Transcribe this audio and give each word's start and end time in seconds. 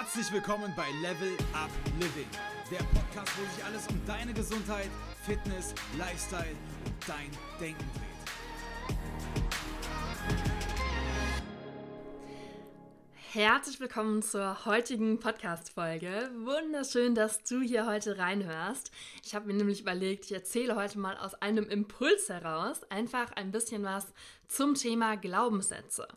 Herzlich 0.00 0.32
willkommen 0.32 0.72
bei 0.74 0.90
Level 1.02 1.36
Up 1.52 1.68
Living, 1.98 2.26
der 2.70 2.78
Podcast, 2.78 3.32
wo 3.36 3.44
sich 3.54 3.62
alles 3.62 3.86
um 3.88 4.00
deine 4.06 4.32
Gesundheit, 4.32 4.88
Fitness, 5.26 5.74
Lifestyle 5.98 6.56
und 6.86 6.94
dein 7.06 7.30
Denken 7.60 7.84
dreht. 7.92 8.10
Herzlich 13.34 13.78
willkommen 13.78 14.22
zur 14.22 14.64
heutigen 14.64 15.20
Podcast-Folge. 15.20 16.30
Wunderschön, 16.44 17.14
dass 17.14 17.44
du 17.44 17.60
hier 17.60 17.84
heute 17.84 18.16
reinhörst. 18.16 18.90
Ich 19.22 19.34
habe 19.34 19.48
mir 19.48 19.54
nämlich 19.54 19.82
überlegt, 19.82 20.24
ich 20.24 20.32
erzähle 20.32 20.76
heute 20.76 20.98
mal 20.98 21.18
aus 21.18 21.34
einem 21.34 21.68
Impuls 21.68 22.30
heraus 22.30 22.84
einfach 22.84 23.32
ein 23.32 23.50
bisschen 23.50 23.82
was 23.82 24.14
zum 24.48 24.74
Thema 24.76 25.16
Glaubenssätze. 25.16 26.08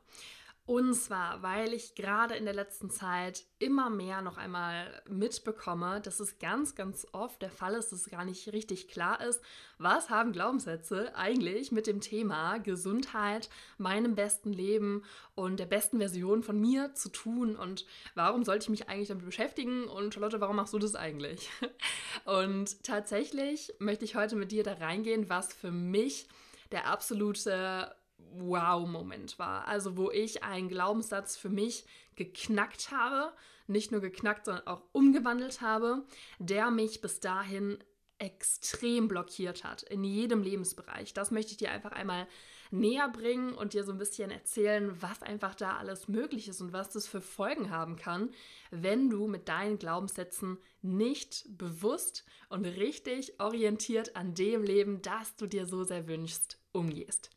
Und 0.66 0.93
zwar, 0.93 1.41
weil 1.43 1.73
ich 1.73 1.93
gerade 1.93 2.35
in 2.35 2.45
der 2.45 2.53
letzten 2.53 2.90
Zeit 2.90 3.44
immer 3.59 3.90
mehr 3.90 4.21
noch 4.21 4.38
einmal 4.38 5.02
mitbekomme, 5.09 5.99
dass 5.99 6.21
es 6.21 6.40
ganz, 6.40 6.73
ganz 6.73 7.05
oft 7.12 7.41
der 7.41 7.49
Fall 7.49 7.73
ist, 7.73 7.91
dass 7.91 7.99
es 7.99 8.09
gar 8.09 8.23
nicht 8.23 8.54
richtig 8.54 8.88
klar 8.88 9.20
ist, 9.20 9.41
was 9.77 10.09
haben 10.09 10.31
Glaubenssätze 10.31 11.13
eigentlich 11.18 11.73
mit 11.73 11.85
dem 11.85 11.99
Thema 11.99 12.59
Gesundheit, 12.59 13.49
meinem 13.77 14.16
besten 14.16 14.54
Leben 14.54 15.04
und 15.35 15.59
der 15.59 15.66
besten 15.66 15.98
Version 15.98 16.44
von 16.44 16.62
mir 16.62 16.93
zu 16.93 17.09
tun 17.09 17.57
und 17.57 17.85
warum 18.16 18.45
sollte 18.45 18.63
ich 18.63 18.70
mich 18.70 18.88
eigentlich 18.88 19.09
damit 19.09 19.26
beschäftigen 19.26 19.84
und 19.90 20.13
Charlotte, 20.13 20.40
warum 20.40 20.55
machst 20.55 20.73
du 20.73 20.80
das 20.80 20.95
eigentlich? 20.95 21.49
Und 22.26 22.84
tatsächlich 22.84 23.73
möchte 23.80 24.05
ich 24.05 24.16
heute 24.16 24.35
mit 24.35 24.52
dir 24.52 24.63
da 24.63 24.73
reingehen, 24.73 25.30
was 25.30 25.54
für 25.54 25.71
mich 25.71 26.27
der 26.71 26.88
absolute 26.88 27.93
Wow-Moment 28.32 29.38
war. 29.40 29.68
Also 29.68 29.98
wo 29.98 30.12
ich 30.12 30.44
einen 30.44 30.70
Glaubenssatz 30.70 31.36
für 31.36 31.50
mich 31.50 31.86
geknackt 32.16 32.91
habe, 32.91 33.34
nicht 33.68 33.91
nur 33.91 34.02
geknackt, 34.02 34.46
sondern 34.46 34.68
auch 34.68 34.84
umgewandelt 34.91 35.62
habe, 35.62 36.05
der 36.40 36.71
mich 36.71 37.01
bis 37.01 37.20
dahin 37.20 37.77
extrem 38.20 39.07
blockiert 39.07 39.63
hat 39.63 39.84
in 39.84 40.04
jedem 40.04 40.44
Lebensbereich. 40.44 41.13
Das 41.13 41.32
möchte 41.32 41.51
ich 41.51 41.57
dir 41.57 41.71
einfach 41.71 41.91
einmal 41.91 42.27
näher 42.71 43.10
bringen 43.10 43.54
und 43.54 43.74
dir 43.74 43.84
so 43.84 43.91
ein 43.91 43.98
bisschen 43.98 44.32
erzählen, 44.32 45.01
was 45.01 45.21
einfach 45.21 45.55
da 45.55 45.77
alles 45.77 46.07
möglich 46.07 46.48
ist 46.48 46.62
und 46.62 46.74
was 46.74 46.90
das 46.90 47.05
für 47.05 47.21
Folgen 47.21 47.70
haben 47.70 47.96
kann, 47.96 48.32
wenn 48.71 49.10
du 49.10 49.27
mit 49.27 49.48
deinen 49.48 49.77
Glaubenssätzen 49.77 50.57
nicht 50.82 51.46
bewusst 51.49 52.26
und 52.49 52.66
richtig 52.66 53.40
orientiert 53.40 54.16
an 54.16 54.34
dem 54.34 54.63
Leben, 54.63 55.01
das 55.01 55.35
du 55.35 55.46
dir 55.46 55.66
so 55.66 55.84
sehr 55.84 56.07
wünschst, 56.07 56.57
umgehst. 56.71 57.29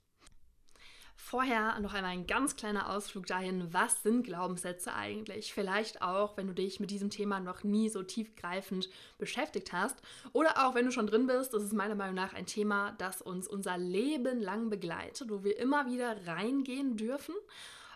Vorher 1.29 1.81
noch 1.81 1.93
einmal 1.93 2.13
ein 2.13 2.29
ganz 2.29 2.55
kleiner 2.55 2.89
Ausflug 2.89 3.27
dahin, 3.27 3.67
was 3.73 4.05
sind 4.05 4.23
Glaubenssätze 4.23 4.95
eigentlich? 4.95 5.53
Vielleicht 5.53 6.01
auch, 6.01 6.37
wenn 6.37 6.47
du 6.47 6.55
dich 6.55 6.79
mit 6.79 6.93
diesem 6.93 7.11
Thema 7.11 7.41
noch 7.41 7.65
nie 7.65 7.89
so 7.89 8.05
tiefgreifend 8.05 8.89
beschäftigt 9.19 9.73
hast 9.73 10.01
oder 10.33 10.65
auch 10.65 10.77
wenn 10.77 10.85
du 10.85 10.93
schon 10.93 11.09
drin 11.09 11.27
bist, 11.27 11.53
das 11.53 11.65
ist 11.65 11.73
meiner 11.73 11.97
Meinung 11.97 12.15
nach 12.15 12.33
ein 12.33 12.47
Thema, 12.47 12.95
das 12.99 13.23
uns 13.23 13.49
unser 13.49 13.77
Leben 13.77 14.39
lang 14.39 14.71
begleitet, 14.71 15.29
wo 15.29 15.43
wir 15.43 15.59
immer 15.59 15.87
wieder 15.87 16.29
reingehen 16.29 16.97
dürfen. 16.97 17.35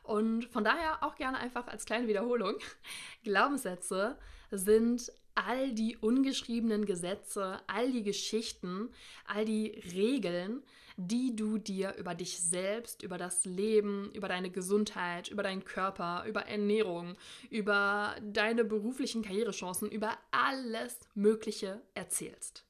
Und 0.02 0.46
von 0.46 0.64
daher 0.64 1.04
auch 1.04 1.14
gerne 1.14 1.38
einfach 1.38 1.68
als 1.68 1.84
kleine 1.84 2.08
Wiederholung. 2.08 2.56
Glaubenssätze 3.22 4.18
sind 4.50 5.12
all 5.34 5.72
die 5.72 5.96
ungeschriebenen 5.96 6.84
Gesetze, 6.84 7.60
all 7.66 7.92
die 7.92 8.02
Geschichten, 8.02 8.90
all 9.26 9.44
die 9.44 9.80
Regeln, 9.92 10.62
die 10.96 11.34
du 11.34 11.56
dir 11.56 11.94
über 11.96 12.14
dich 12.14 12.38
selbst, 12.38 13.02
über 13.02 13.16
das 13.16 13.44
Leben, 13.46 14.10
über 14.12 14.28
deine 14.28 14.50
Gesundheit, 14.50 15.28
über 15.28 15.42
deinen 15.42 15.64
Körper, 15.64 16.24
über 16.26 16.42
Ernährung, 16.42 17.16
über 17.48 18.16
deine 18.22 18.64
beruflichen 18.64 19.22
Karrierechancen, 19.22 19.90
über 19.90 20.18
alles 20.30 20.98
Mögliche 21.14 21.80
erzählst. 21.94 22.66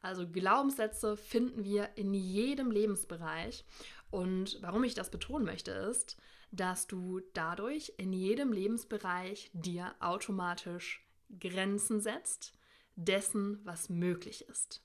Also 0.00 0.26
Glaubenssätze 0.26 1.16
finden 1.16 1.64
wir 1.64 1.90
in 1.96 2.14
jedem 2.14 2.70
Lebensbereich. 2.70 3.64
Und 4.10 4.58
warum 4.62 4.84
ich 4.84 4.94
das 4.94 5.10
betonen 5.10 5.44
möchte, 5.44 5.72
ist, 5.72 6.16
dass 6.52 6.86
du 6.86 7.20
dadurch 7.34 7.92
in 7.98 8.12
jedem 8.12 8.52
Lebensbereich 8.52 9.50
dir 9.52 9.94
automatisch 10.00 11.05
Grenzen 11.38 12.00
setzt 12.00 12.52
dessen, 12.96 13.60
was 13.64 13.88
möglich 13.88 14.48
ist. 14.48 14.82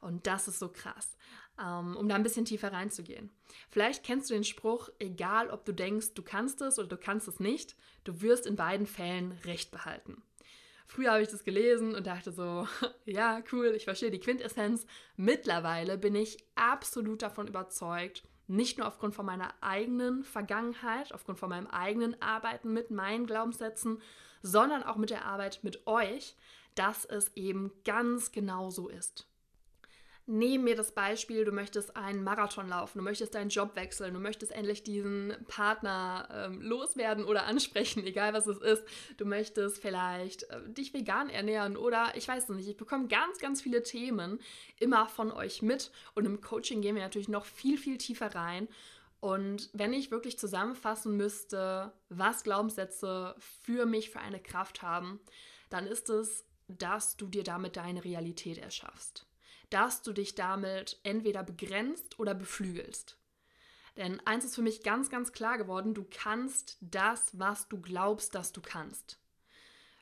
Und 0.00 0.26
das 0.26 0.48
ist 0.48 0.58
so 0.58 0.68
krass, 0.68 1.16
ähm, 1.60 1.96
um 1.96 2.08
da 2.08 2.14
ein 2.14 2.22
bisschen 2.22 2.44
tiefer 2.44 2.72
reinzugehen. 2.72 3.30
Vielleicht 3.70 4.04
kennst 4.04 4.30
du 4.30 4.34
den 4.34 4.44
Spruch, 4.44 4.88
egal 4.98 5.50
ob 5.50 5.64
du 5.64 5.72
denkst, 5.72 6.14
du 6.14 6.22
kannst 6.22 6.60
es 6.60 6.78
oder 6.78 6.88
du 6.88 6.96
kannst 6.96 7.28
es 7.28 7.40
nicht, 7.40 7.76
du 8.04 8.20
wirst 8.20 8.46
in 8.46 8.56
beiden 8.56 8.86
Fällen 8.86 9.32
Recht 9.44 9.70
behalten. 9.70 10.22
Früher 10.86 11.10
habe 11.10 11.22
ich 11.22 11.28
das 11.28 11.42
gelesen 11.42 11.94
und 11.94 12.06
dachte 12.06 12.30
so, 12.30 12.68
ja, 13.04 13.42
cool, 13.52 13.72
ich 13.76 13.84
verstehe 13.84 14.10
die 14.10 14.20
Quintessenz. 14.20 14.86
Mittlerweile 15.16 15.98
bin 15.98 16.14
ich 16.14 16.38
absolut 16.54 17.22
davon 17.22 17.48
überzeugt, 17.48 18.22
nicht 18.46 18.78
nur 18.78 18.86
aufgrund 18.86 19.14
von 19.14 19.26
meiner 19.26 19.52
eigenen 19.60 20.22
Vergangenheit, 20.22 21.12
aufgrund 21.12 21.40
von 21.40 21.48
meinem 21.48 21.66
eigenen 21.66 22.20
Arbeiten 22.22 22.72
mit 22.72 22.92
meinen 22.92 23.26
Glaubenssätzen, 23.26 24.00
sondern 24.46 24.82
auch 24.82 24.96
mit 24.96 25.10
der 25.10 25.24
Arbeit 25.24 25.60
mit 25.62 25.86
euch, 25.86 26.36
dass 26.74 27.04
es 27.04 27.32
eben 27.34 27.72
ganz 27.84 28.32
genau 28.32 28.70
so 28.70 28.88
ist. 28.88 29.26
Nehmen 30.28 30.64
mir 30.64 30.74
das 30.74 30.92
Beispiel, 30.92 31.44
du 31.44 31.52
möchtest 31.52 31.96
einen 31.96 32.24
Marathon 32.24 32.68
laufen, 32.68 32.98
du 32.98 33.04
möchtest 33.04 33.36
deinen 33.36 33.48
Job 33.48 33.76
wechseln, 33.76 34.12
du 34.12 34.18
möchtest 34.18 34.50
endlich 34.50 34.82
diesen 34.82 35.32
Partner 35.46 36.28
ähm, 36.32 36.60
loswerden 36.60 37.24
oder 37.24 37.44
ansprechen, 37.44 38.02
egal 38.04 38.32
was 38.32 38.48
es 38.48 38.58
ist. 38.58 38.84
Du 39.18 39.24
möchtest 39.24 39.80
vielleicht 39.80 40.42
äh, 40.50 40.68
dich 40.68 40.92
vegan 40.92 41.30
ernähren 41.30 41.76
oder 41.76 42.12
ich 42.16 42.26
weiß 42.26 42.48
es 42.48 42.56
nicht. 42.56 42.68
Ich 42.68 42.76
bekomme 42.76 43.06
ganz, 43.06 43.38
ganz 43.38 43.62
viele 43.62 43.84
Themen 43.84 44.40
immer 44.80 45.08
von 45.08 45.30
euch 45.30 45.62
mit 45.62 45.92
und 46.14 46.24
im 46.24 46.40
Coaching 46.40 46.82
gehen 46.82 46.96
wir 46.96 47.02
natürlich 47.02 47.28
noch 47.28 47.44
viel, 47.44 47.78
viel 47.78 47.96
tiefer 47.96 48.34
rein. 48.34 48.66
Und 49.26 49.70
wenn 49.72 49.92
ich 49.92 50.10
wirklich 50.10 50.38
zusammenfassen 50.38 51.16
müsste, 51.16 51.92
was 52.08 52.44
Glaubenssätze 52.44 53.34
für 53.38 53.86
mich 53.86 54.10
für 54.10 54.20
eine 54.20 54.40
Kraft 54.40 54.82
haben, 54.82 55.20
dann 55.68 55.86
ist 55.86 56.10
es, 56.10 56.44
dass 56.68 57.16
du 57.16 57.26
dir 57.26 57.42
damit 57.42 57.76
deine 57.76 58.04
Realität 58.04 58.58
erschaffst 58.58 59.26
dass 59.70 60.02
du 60.02 60.12
dich 60.12 60.34
damit 60.34 60.98
entweder 61.02 61.42
begrenzt 61.42 62.18
oder 62.18 62.34
beflügelst. 62.34 63.18
Denn 63.96 64.20
eins 64.26 64.44
ist 64.44 64.54
für 64.54 64.62
mich 64.62 64.82
ganz, 64.82 65.10
ganz 65.10 65.32
klar 65.32 65.58
geworden, 65.58 65.94
du 65.94 66.06
kannst 66.08 66.76
das, 66.80 67.38
was 67.38 67.68
du 67.68 67.80
glaubst, 67.80 68.34
dass 68.34 68.52
du 68.52 68.60
kannst. 68.60 69.18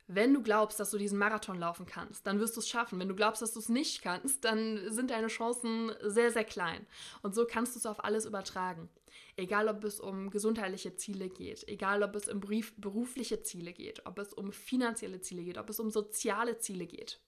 Wenn 0.07 0.35
du 0.35 0.43
glaubst, 0.43 0.79
dass 0.79 0.91
du 0.91 0.99
diesen 0.99 1.19
Marathon 1.19 1.59
laufen 1.59 1.87
kannst, 1.87 2.27
dann 2.27 2.39
wirst 2.39 2.57
du 2.57 2.61
es 2.61 2.69
schaffen. 2.69 3.01
Wenn 3.01 3.09
du 3.09 3.15
glaubst, 3.15 3.41
dass 3.41 3.55
du 3.55 3.59
es 3.59 3.71
nicht 3.71 4.03
kannst, 4.03 4.45
dann 4.45 4.93
sind 4.93 5.11
deine 5.11 5.29
Chancen 5.29 5.93
sehr, 6.03 6.31
sehr 6.31 6.45
klein. 6.45 6.87
Und 7.23 7.35
so 7.35 7.47
kannst 7.47 7.75
du 7.75 7.79
es 7.79 7.87
auf 7.87 8.05
alles 8.05 8.27
übertragen. 8.27 8.91
Egal, 9.37 9.69
ob 9.69 9.83
es 9.85 10.01
um 10.01 10.31
gesundheitliche 10.31 10.97
Ziele 10.97 11.29
geht, 11.29 11.67
egal, 11.69 12.03
ob 12.03 12.15
es 12.17 12.29
um 12.29 12.41
berufliche 12.41 13.43
Ziele 13.43 13.73
geht, 13.73 14.05
ob 14.05 14.19
es 14.19 14.35
um 14.35 14.53
finanzielle 14.53 15.21
Ziele 15.21 15.43
geht, 15.43 15.57
ob 15.57 15.71
es 15.71 15.81
um 15.81 15.91
soziale 15.91 16.59
Ziele 16.59 16.87
geht. 16.87 17.21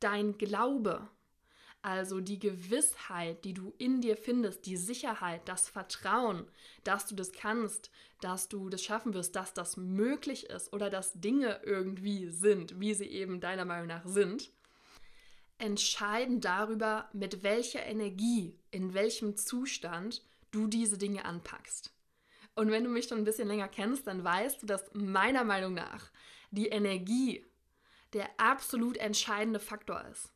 Dein 0.00 0.36
Glaube 0.36 1.08
also 1.84 2.22
die 2.22 2.38
Gewissheit, 2.38 3.44
die 3.44 3.52
du 3.52 3.74
in 3.76 4.00
dir 4.00 4.16
findest, 4.16 4.64
die 4.64 4.78
Sicherheit, 4.78 5.42
das 5.44 5.68
Vertrauen, 5.68 6.46
dass 6.82 7.06
du 7.06 7.14
das 7.14 7.30
kannst, 7.30 7.90
dass 8.22 8.48
du 8.48 8.70
das 8.70 8.82
schaffen 8.82 9.12
wirst, 9.12 9.36
dass 9.36 9.52
das 9.52 9.76
möglich 9.76 10.48
ist 10.48 10.72
oder 10.72 10.88
dass 10.88 11.20
Dinge 11.20 11.60
irgendwie 11.62 12.30
sind, 12.30 12.80
wie 12.80 12.94
sie 12.94 13.08
eben 13.08 13.38
deiner 13.38 13.66
Meinung 13.66 13.88
nach 13.88 14.06
sind, 14.06 14.50
entscheiden 15.58 16.40
darüber, 16.40 17.10
mit 17.12 17.42
welcher 17.42 17.84
Energie, 17.84 18.58
in 18.70 18.94
welchem 18.94 19.36
Zustand 19.36 20.24
du 20.52 20.66
diese 20.66 20.96
Dinge 20.96 21.26
anpackst. 21.26 21.92
Und 22.54 22.70
wenn 22.70 22.84
du 22.84 22.88
mich 22.88 23.08
schon 23.08 23.18
ein 23.18 23.24
bisschen 23.24 23.48
länger 23.48 23.68
kennst, 23.68 24.06
dann 24.06 24.24
weißt 24.24 24.62
du, 24.62 24.66
dass 24.66 24.90
meiner 24.94 25.44
Meinung 25.44 25.74
nach 25.74 26.10
die 26.50 26.68
Energie 26.68 27.44
der 28.14 28.30
absolut 28.38 28.96
entscheidende 28.96 29.60
Faktor 29.60 30.02
ist. 30.10 30.30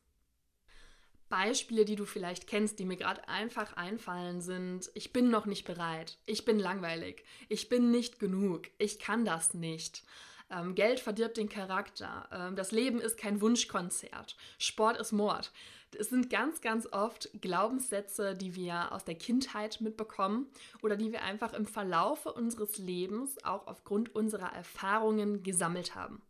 Beispiele, 1.29 1.85
die 1.85 1.95
du 1.95 2.05
vielleicht 2.05 2.47
kennst, 2.47 2.79
die 2.79 2.85
mir 2.85 2.97
gerade 2.97 3.27
einfach 3.27 3.73
einfallen, 3.73 4.41
sind, 4.41 4.89
ich 4.93 5.13
bin 5.13 5.29
noch 5.29 5.45
nicht 5.45 5.65
bereit, 5.65 6.17
ich 6.25 6.45
bin 6.45 6.59
langweilig, 6.59 7.23
ich 7.47 7.69
bin 7.69 7.91
nicht 7.91 8.19
genug, 8.19 8.63
ich 8.77 8.99
kann 8.99 9.25
das 9.25 9.53
nicht. 9.53 10.03
Ähm, 10.51 10.73
Geld 10.73 10.99
verdirbt 10.99 11.37
den 11.37 11.47
Charakter, 11.47 12.27
ähm, 12.31 12.55
das 12.55 12.71
Leben 12.71 12.99
ist 12.99 13.17
kein 13.17 13.39
Wunschkonzert, 13.41 14.35
Sport 14.57 14.97
ist 14.97 15.11
Mord. 15.11 15.51
Es 15.97 16.09
sind 16.09 16.29
ganz, 16.29 16.61
ganz 16.61 16.87
oft 16.91 17.29
Glaubenssätze, 17.41 18.35
die 18.35 18.55
wir 18.55 18.91
aus 18.91 19.05
der 19.05 19.15
Kindheit 19.15 19.81
mitbekommen 19.81 20.47
oder 20.83 20.95
die 20.95 21.11
wir 21.11 21.23
einfach 21.23 21.53
im 21.53 21.65
Verlaufe 21.65 22.31
unseres 22.31 22.77
Lebens 22.77 23.43
auch 23.43 23.65
aufgrund 23.65 24.13
unserer 24.13 24.53
Erfahrungen 24.53 25.41
gesammelt 25.41 25.95
haben. 25.95 26.21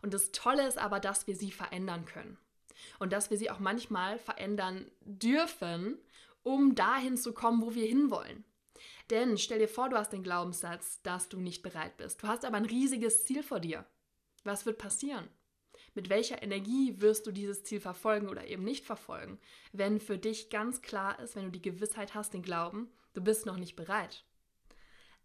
Und 0.00 0.14
das 0.14 0.32
Tolle 0.32 0.66
ist 0.66 0.78
aber, 0.78 1.00
dass 1.00 1.26
wir 1.26 1.36
sie 1.36 1.50
verändern 1.50 2.06
können 2.06 2.38
und 2.98 3.12
dass 3.12 3.30
wir 3.30 3.38
sie 3.38 3.50
auch 3.50 3.58
manchmal 3.58 4.18
verändern 4.18 4.90
dürfen, 5.00 5.98
um 6.42 6.74
dahin 6.74 7.16
zu 7.16 7.32
kommen, 7.32 7.62
wo 7.62 7.74
wir 7.74 7.86
hinwollen. 7.86 8.44
Denn 9.10 9.38
stell 9.38 9.58
dir 9.58 9.68
vor, 9.68 9.88
du 9.88 9.96
hast 9.96 10.12
den 10.12 10.22
Glaubenssatz, 10.22 11.02
dass 11.02 11.28
du 11.28 11.38
nicht 11.38 11.62
bereit 11.62 11.96
bist. 11.96 12.22
Du 12.22 12.28
hast 12.28 12.44
aber 12.44 12.56
ein 12.56 12.64
riesiges 12.64 13.24
Ziel 13.24 13.42
vor 13.42 13.60
dir. 13.60 13.84
Was 14.44 14.66
wird 14.66 14.78
passieren? 14.78 15.28
Mit 15.94 16.08
welcher 16.10 16.42
Energie 16.42 17.00
wirst 17.00 17.26
du 17.26 17.32
dieses 17.32 17.64
Ziel 17.64 17.80
verfolgen 17.80 18.28
oder 18.28 18.46
eben 18.46 18.64
nicht 18.64 18.84
verfolgen, 18.84 19.38
wenn 19.72 20.00
für 20.00 20.18
dich 20.18 20.50
ganz 20.50 20.82
klar 20.82 21.18
ist, 21.20 21.36
wenn 21.36 21.44
du 21.44 21.50
die 21.50 21.62
Gewissheit 21.62 22.14
hast, 22.14 22.34
den 22.34 22.42
Glauben, 22.42 22.90
du 23.14 23.22
bist 23.22 23.46
noch 23.46 23.56
nicht 23.56 23.76
bereit? 23.76 24.24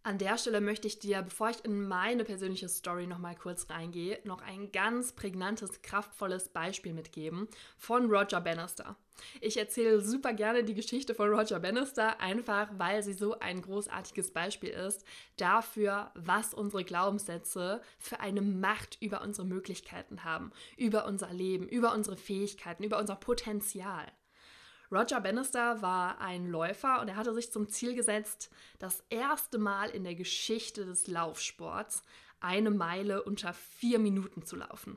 An 0.06 0.18
der 0.18 0.36
Stelle 0.36 0.60
möchte 0.60 0.86
ich 0.86 0.98
dir, 0.98 1.22
bevor 1.22 1.48
ich 1.48 1.64
in 1.64 1.88
meine 1.88 2.24
persönliche 2.24 2.68
Story 2.68 3.06
nochmal 3.06 3.34
kurz 3.34 3.70
reingehe, 3.70 4.20
noch 4.24 4.42
ein 4.42 4.70
ganz 4.70 5.12
prägnantes, 5.14 5.80
kraftvolles 5.80 6.50
Beispiel 6.50 6.92
mitgeben 6.92 7.48
von 7.78 8.10
Roger 8.10 8.42
Bannister. 8.42 8.96
Ich 9.40 9.56
erzähle 9.56 10.02
super 10.02 10.34
gerne 10.34 10.62
die 10.62 10.74
Geschichte 10.74 11.14
von 11.14 11.30
Roger 11.30 11.58
Bannister, 11.58 12.20
einfach 12.20 12.68
weil 12.76 13.02
sie 13.02 13.14
so 13.14 13.38
ein 13.40 13.62
großartiges 13.62 14.30
Beispiel 14.34 14.70
ist 14.70 15.06
dafür, 15.38 16.10
was 16.14 16.52
unsere 16.52 16.84
Glaubenssätze 16.84 17.80
für 17.98 18.20
eine 18.20 18.42
Macht 18.42 18.98
über 19.00 19.22
unsere 19.22 19.46
Möglichkeiten 19.46 20.22
haben, 20.22 20.52
über 20.76 21.06
unser 21.06 21.32
Leben, 21.32 21.66
über 21.66 21.94
unsere 21.94 22.18
Fähigkeiten, 22.18 22.84
über 22.84 22.98
unser 22.98 23.16
Potenzial. 23.16 24.12
Roger 24.94 25.20
Bannister 25.20 25.82
war 25.82 26.20
ein 26.20 26.46
Läufer 26.46 27.00
und 27.00 27.08
er 27.08 27.16
hatte 27.16 27.34
sich 27.34 27.50
zum 27.50 27.68
Ziel 27.68 27.94
gesetzt, 27.96 28.48
das 28.78 29.02
erste 29.10 29.58
Mal 29.58 29.90
in 29.90 30.04
der 30.04 30.14
Geschichte 30.14 30.84
des 30.84 31.08
Laufsports 31.08 32.04
eine 32.38 32.70
Meile 32.70 33.24
unter 33.24 33.52
vier 33.54 33.98
Minuten 33.98 34.44
zu 34.44 34.54
laufen. 34.54 34.96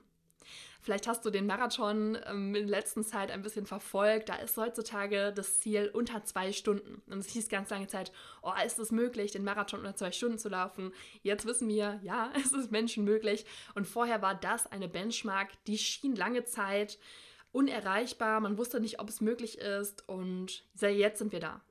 Vielleicht 0.81 1.07
hast 1.07 1.25
du 1.25 1.31
den 1.31 1.47
Marathon 1.47 2.17
ähm, 2.27 2.53
in 2.55 2.67
der 2.67 2.77
letzten 2.77 3.03
Zeit 3.03 3.31
ein 3.31 3.41
bisschen 3.41 3.65
verfolgt. 3.65 4.29
Da 4.29 4.35
ist 4.35 4.55
heutzutage 4.55 5.33
das 5.33 5.59
Ziel 5.59 5.89
unter 5.91 6.23
zwei 6.23 6.53
Stunden. 6.53 7.01
Und 7.11 7.19
es 7.19 7.29
hieß 7.29 7.49
ganz 7.49 7.69
lange 7.71 7.87
Zeit, 7.87 8.11
oh, 8.41 8.53
ist 8.65 8.79
es 8.79 8.91
möglich, 8.91 9.31
den 9.31 9.43
Marathon 9.43 9.79
unter 9.79 9.95
zwei 9.95 10.11
Stunden 10.11 10.37
zu 10.37 10.47
laufen? 10.47 10.93
Jetzt 11.23 11.45
wissen 11.45 11.67
wir, 11.67 11.99
ja, 12.03 12.31
es 12.37 12.53
ist 12.53 12.71
Menschen 12.71 13.03
möglich. 13.03 13.45
Und 13.73 13.87
vorher 13.87 14.21
war 14.21 14.35
das 14.35 14.71
eine 14.71 14.87
Benchmark, 14.87 15.49
die 15.65 15.77
schien 15.77 16.15
lange 16.15 16.45
Zeit 16.45 16.99
unerreichbar, 17.51 18.39
man 18.39 18.57
wusste 18.57 18.79
nicht, 18.79 18.99
ob 18.99 19.09
es 19.09 19.21
möglich 19.21 19.57
ist 19.57 20.07
und 20.07 20.65
jetzt 20.79 21.19
sind 21.19 21.31
wir 21.31 21.39
da. 21.39 21.61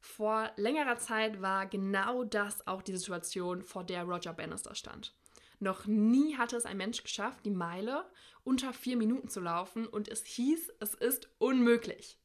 Vor 0.00 0.50
längerer 0.56 0.96
Zeit 0.96 1.42
war 1.42 1.66
genau 1.66 2.24
das 2.24 2.66
auch 2.66 2.82
die 2.82 2.96
Situation, 2.96 3.62
vor 3.62 3.84
der 3.84 4.04
Roger 4.04 4.32
Bannister 4.32 4.74
stand. 4.74 5.14
Noch 5.58 5.86
nie 5.86 6.36
hatte 6.36 6.56
es 6.56 6.66
ein 6.66 6.76
Mensch 6.76 7.02
geschafft, 7.02 7.44
die 7.44 7.50
Meile 7.50 8.04
unter 8.44 8.72
vier 8.72 8.96
Minuten 8.96 9.28
zu 9.28 9.40
laufen 9.40 9.86
und 9.86 10.08
es 10.08 10.24
hieß, 10.24 10.70
es 10.80 10.94
ist 10.94 11.28
unmöglich. 11.38 12.18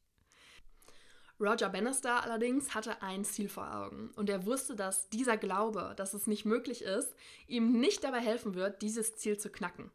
Roger 1.40 1.70
Bannister 1.70 2.22
allerdings 2.22 2.74
hatte 2.74 3.02
ein 3.02 3.24
Ziel 3.24 3.48
vor 3.48 3.74
Augen 3.74 4.12
und 4.14 4.30
er 4.30 4.46
wusste, 4.46 4.76
dass 4.76 5.08
dieser 5.08 5.36
Glaube, 5.36 5.94
dass 5.96 6.14
es 6.14 6.28
nicht 6.28 6.44
möglich 6.44 6.82
ist, 6.82 7.14
ihm 7.48 7.80
nicht 7.80 8.04
dabei 8.04 8.20
helfen 8.20 8.54
wird, 8.54 8.80
dieses 8.80 9.16
Ziel 9.16 9.38
zu 9.38 9.50
knacken. 9.50 9.90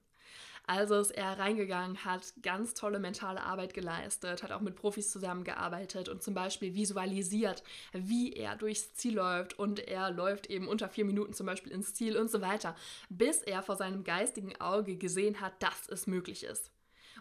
Also 0.69 0.99
ist 0.99 1.11
er 1.11 1.39
reingegangen, 1.39 2.03
hat 2.03 2.33
ganz 2.41 2.73
tolle 2.73 2.99
mentale 2.99 3.41
Arbeit 3.41 3.73
geleistet, 3.73 4.43
hat 4.43 4.51
auch 4.51 4.59
mit 4.59 4.75
Profis 4.75 5.09
zusammengearbeitet 5.09 6.09
und 6.09 6.21
zum 6.21 6.33
Beispiel 6.33 6.75
visualisiert, 6.75 7.63
wie 7.93 8.33
er 8.33 8.57
durchs 8.57 8.93
Ziel 8.93 9.15
läuft 9.15 9.57
und 9.57 9.79
er 9.79 10.11
läuft 10.11 10.47
eben 10.47 10.67
unter 10.67 10.89
vier 10.89 11.05
Minuten 11.05 11.31
zum 11.31 11.45
Beispiel 11.45 11.71
ins 11.71 11.93
Ziel 11.93 12.17
und 12.17 12.29
so 12.29 12.41
weiter, 12.41 12.75
bis 13.07 13.41
er 13.43 13.63
vor 13.63 13.77
seinem 13.77 14.03
geistigen 14.03 14.59
Auge 14.59 14.97
gesehen 14.97 15.39
hat, 15.39 15.53
dass 15.63 15.87
es 15.87 16.05
möglich 16.05 16.43
ist. 16.43 16.69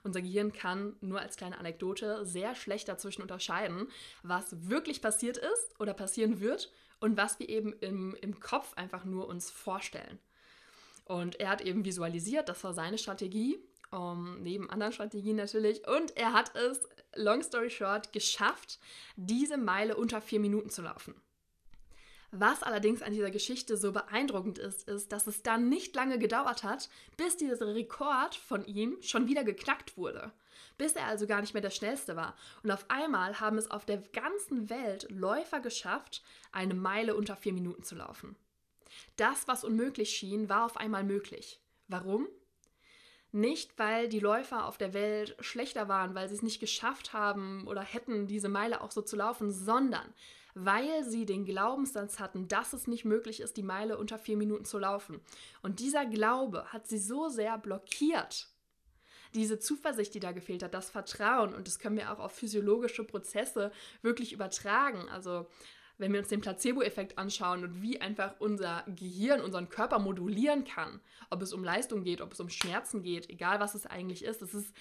Unser 0.03 0.23
Gehirn 0.23 0.53
kann 0.53 0.97
nur 1.01 1.21
als 1.21 1.37
kleine 1.37 1.59
Anekdote 1.59 2.27
sehr 2.27 2.57
schlecht 2.57 2.89
dazwischen 2.89 3.23
unterscheiden, 3.23 3.87
was 4.25 4.69
wirklich 4.69 5.01
passiert 5.01 5.37
ist 5.37 5.79
oder 5.79 5.95
passieren 5.95 6.41
wird 6.41 6.73
und 6.99 7.17
was 7.17 7.39
wir 7.39 7.49
eben 7.49 7.73
im, 7.75 8.17
im 8.21 8.41
Kopf 8.41 8.75
einfach 8.75 9.05
nur 9.05 9.29
uns 9.29 9.53
vorstellen. 9.53 10.19
Und 11.07 11.39
er 11.39 11.51
hat 11.51 11.61
eben 11.61 11.85
visualisiert, 11.85 12.49
das 12.49 12.63
war 12.65 12.75
seine 12.75 12.99
Strategie, 12.99 13.59
um, 13.93 14.01
ähm, 14.01 14.43
neben 14.43 14.71
anderen 14.71 14.93
Strategien 14.93 15.37
natürlich. 15.37 15.87
Und 15.87 16.17
er 16.17 16.33
hat 16.33 16.55
es, 16.57 16.89
long 17.15 17.43
story 17.43 17.71
short, 17.71 18.13
geschafft, 18.13 18.81
diese 19.15 19.57
Meile 19.57 19.97
unter 19.97 20.21
vier 20.21 20.41
Minuten 20.41 20.69
zu 20.69 20.83
laufen. 20.83 21.15
Was 22.33 22.65
allerdings 22.65 23.03
an 23.03 23.13
dieser 23.13 23.31
Geschichte 23.31 23.77
so 23.77 23.93
beeindruckend 23.93 24.59
ist, 24.59 24.89
ist, 24.89 25.13
dass 25.13 25.29
es 25.29 25.45
dann 25.45 25.69
nicht 25.69 25.95
lange 25.95 26.19
gedauert 26.19 26.65
hat, 26.65 26.91
bis 27.17 27.37
dieser 27.37 27.75
Rekord 27.75 28.35
von 28.35 28.65
ihm 28.67 28.99
schon 29.01 29.29
wieder 29.29 29.45
geknackt 29.45 29.97
wurde. 29.97 30.33
Bis 30.77 30.95
er 30.95 31.07
also 31.07 31.29
gar 31.29 31.41
nicht 31.41 31.55
mehr 31.55 31.63
der 31.63 31.71
Schnellste 31.71 32.17
war. 32.17 32.35
Und 32.65 32.73
auf 32.73 32.85
einmal 32.89 33.39
haben 33.39 33.59
es 33.59 33.71
auf 33.71 33.85
der 33.85 33.99
ganzen 33.99 34.69
Welt 34.69 35.07
Läufer 35.09 35.61
geschafft, 35.61 36.25
eine 36.51 36.75
Meile 36.75 37.15
unter 37.15 37.37
vier 37.37 37.53
Minuten 37.53 37.85
zu 37.85 37.95
laufen. 37.95 38.35
Das, 39.17 39.49
was 39.49 39.65
unmöglich 39.65 40.11
schien, 40.11 40.49
war 40.49 40.65
auf 40.65 40.77
einmal 40.77 41.05
möglich. 41.05 41.61
Warum? 41.89 42.29
Nicht, 43.33 43.79
weil 43.79 44.09
die 44.09 44.21
Läufer 44.21 44.67
auf 44.67 44.79
der 44.79 44.95
Welt 44.95 45.37
schlechter 45.41 45.89
waren, 45.89 46.15
weil 46.15 46.29
sie 46.29 46.37
es 46.37 46.43
nicht 46.43 46.61
geschafft 46.61 47.13
haben 47.13 47.67
oder 47.67 47.83
hätten, 47.83 48.27
diese 48.27 48.49
Meile 48.49 48.81
auch 48.81 48.91
so 48.91 49.03
zu 49.03 49.17
laufen, 49.17 49.51
sondern 49.51 50.15
weil 50.55 51.05
sie 51.05 51.27
den 51.27 51.45
Glaubenssatz 51.45 52.19
hatten, 52.19 52.49
dass 52.49 52.73
es 52.73 52.87
nicht 52.87 53.05
möglich 53.05 53.41
ist, 53.41 53.59
die 53.59 53.63
Meile 53.63 53.99
unter 53.99 54.19
vier 54.19 54.39
Minuten 54.39 54.65
zu 54.65 54.79
laufen. 54.79 55.21
Und 55.63 55.81
dieser 55.81 56.07
Glaube 56.07 56.73
hat 56.73 56.87
sie 56.87 56.99
so 56.99 57.29
sehr 57.29 57.59
blockiert, 57.59 58.49
diese 59.35 59.59
Zuversicht, 59.59 60.15
die 60.15 60.21
da 60.21 60.33
gefehlt 60.33 60.63
hat, 60.63 60.73
das 60.73 60.89
Vertrauen, 60.89 61.55
und 61.55 61.67
das 61.67 61.79
können 61.79 61.99
wir 61.99 62.11
auch 62.11 62.21
auf 62.21 62.33
physiologische 62.33 63.05
Prozesse 63.05 63.71
wirklich 64.01 64.33
übertragen. 64.33 65.09
Also 65.11 65.47
wenn 65.99 66.13
wir 66.13 66.21
uns 66.21 66.29
den 66.29 66.41
Placebo-Effekt 66.41 67.19
anschauen 67.19 67.65
und 67.65 67.83
wie 67.83 68.01
einfach 68.01 68.35
unser 68.39 68.85
Gehirn 68.87 69.41
unseren 69.41 69.69
Körper 69.69 69.99
modulieren 69.99 70.65
kann, 70.65 71.01
ob 71.31 71.43
es 71.43 71.53
um 71.53 71.65
Leistung 71.65 72.03
geht, 72.03 72.21
ob 72.21 72.33
es 72.33 72.41
um 72.41 72.51
Schmerzen 72.51 73.03
geht, 73.03 73.31
egal 73.31 73.61
was 73.61 73.75
es 73.75 73.87
eigentlich 73.87 74.25
ist, 74.25 74.43
es 74.43 74.55
ist 74.55 74.75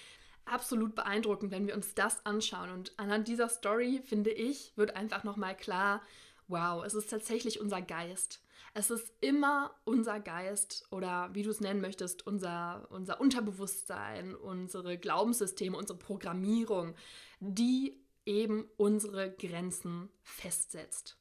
absolut 0.44 0.94
beeindruckend, 0.94 1.50
wenn 1.50 1.66
wir 1.66 1.74
uns 1.74 1.94
das 1.94 2.24
anschauen. 2.24 2.70
Und 2.70 2.92
anhand 2.98 3.28
dieser 3.28 3.48
Story, 3.48 4.00
finde 4.04 4.30
ich, 4.30 4.72
wird 4.76 4.96
einfach 4.96 5.24
nochmal 5.24 5.56
klar, 5.56 6.02
wow, 6.48 6.84
es 6.84 6.94
ist 6.94 7.10
tatsächlich 7.10 7.60
unser 7.60 7.82
Geist. 7.82 8.40
Es 8.72 8.90
ist 8.90 9.10
immer 9.20 9.74
unser 9.84 10.20
Geist 10.20 10.86
oder 10.90 11.30
wie 11.32 11.42
du 11.42 11.50
es 11.50 11.60
nennen 11.60 11.80
möchtest, 11.80 12.26
unser, 12.26 12.86
unser 12.90 13.20
Unterbewusstsein, 13.20 14.34
unsere 14.34 14.98
Glaubenssysteme, 14.98 15.76
unsere 15.76 15.98
Programmierung, 15.98 16.94
die 17.40 17.98
eben 18.26 18.68
unsere 18.76 19.30
Grenzen 19.32 20.10
festsetzt. 20.22 21.16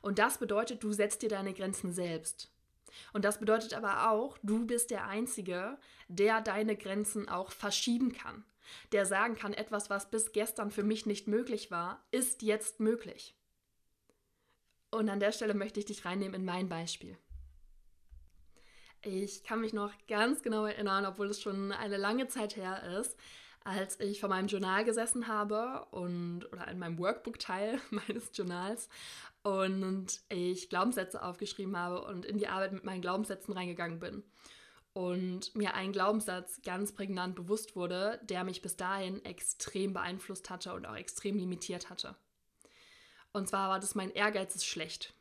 Und 0.00 0.18
das 0.18 0.38
bedeutet, 0.38 0.82
du 0.82 0.92
setzt 0.92 1.22
dir 1.22 1.28
deine 1.28 1.52
Grenzen 1.52 1.92
selbst. 1.92 2.50
Und 3.12 3.24
das 3.24 3.38
bedeutet 3.38 3.74
aber 3.74 4.10
auch, 4.10 4.38
du 4.42 4.66
bist 4.66 4.90
der 4.90 5.06
Einzige, 5.06 5.78
der 6.08 6.40
deine 6.40 6.76
Grenzen 6.76 7.28
auch 7.28 7.52
verschieben 7.52 8.12
kann. 8.12 8.44
Der 8.92 9.06
sagen 9.06 9.34
kann, 9.34 9.54
etwas, 9.54 9.90
was 9.90 10.10
bis 10.10 10.32
gestern 10.32 10.70
für 10.70 10.82
mich 10.82 11.06
nicht 11.06 11.26
möglich 11.26 11.70
war, 11.70 12.04
ist 12.10 12.42
jetzt 12.42 12.80
möglich. 12.80 13.34
Und 14.90 15.08
an 15.08 15.20
der 15.20 15.32
Stelle 15.32 15.54
möchte 15.54 15.80
ich 15.80 15.86
dich 15.86 16.04
reinnehmen 16.04 16.34
in 16.34 16.44
mein 16.44 16.68
Beispiel. 16.68 17.18
Ich 19.02 19.44
kann 19.44 19.60
mich 19.60 19.72
noch 19.72 19.92
ganz 20.08 20.42
genau 20.42 20.64
erinnern, 20.64 21.06
obwohl 21.06 21.28
es 21.28 21.40
schon 21.40 21.72
eine 21.72 21.96
lange 21.96 22.26
Zeit 22.28 22.56
her 22.56 22.82
ist, 22.98 23.16
als 23.64 24.00
ich 24.00 24.20
vor 24.20 24.28
meinem 24.28 24.48
Journal 24.48 24.84
gesessen 24.84 25.28
habe 25.28 25.84
und 25.90 26.44
oder 26.52 26.68
in 26.68 26.78
meinem 26.78 26.98
Workbook-Teil 26.98 27.80
meines 27.90 28.30
Journals 28.32 28.88
und 29.42 30.20
ich 30.28 30.68
Glaubenssätze 30.68 31.22
aufgeschrieben 31.22 31.76
habe 31.76 32.04
und 32.04 32.24
in 32.24 32.38
die 32.38 32.48
Arbeit 32.48 32.72
mit 32.72 32.84
meinen 32.84 33.02
Glaubenssätzen 33.02 33.54
reingegangen 33.54 33.98
bin. 33.98 34.22
Und 34.94 35.54
mir 35.54 35.74
ein 35.74 35.92
Glaubenssatz 35.92 36.60
ganz 36.62 36.92
prägnant 36.92 37.36
bewusst 37.36 37.76
wurde, 37.76 38.18
der 38.24 38.42
mich 38.42 38.62
bis 38.62 38.76
dahin 38.76 39.24
extrem 39.24 39.92
beeinflusst 39.92 40.50
hatte 40.50 40.74
und 40.74 40.86
auch 40.86 40.96
extrem 40.96 41.38
limitiert 41.38 41.88
hatte. 41.88 42.16
Und 43.32 43.48
zwar 43.48 43.68
war 43.68 43.78
das, 43.78 43.94
mein 43.94 44.10
Ehrgeiz 44.10 44.56
ist 44.56 44.66
schlecht. 44.66 45.14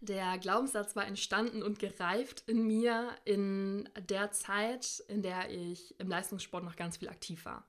Der 0.00 0.36
Glaubenssatz 0.38 0.94
war 0.94 1.06
entstanden 1.06 1.62
und 1.62 1.78
gereift 1.78 2.44
in 2.46 2.66
mir 2.66 3.16
in 3.24 3.88
der 4.10 4.30
Zeit, 4.30 5.02
in 5.08 5.22
der 5.22 5.50
ich 5.50 5.98
im 5.98 6.08
Leistungssport 6.08 6.64
noch 6.64 6.76
ganz 6.76 6.98
viel 6.98 7.08
aktiv 7.08 7.44
war. 7.46 7.64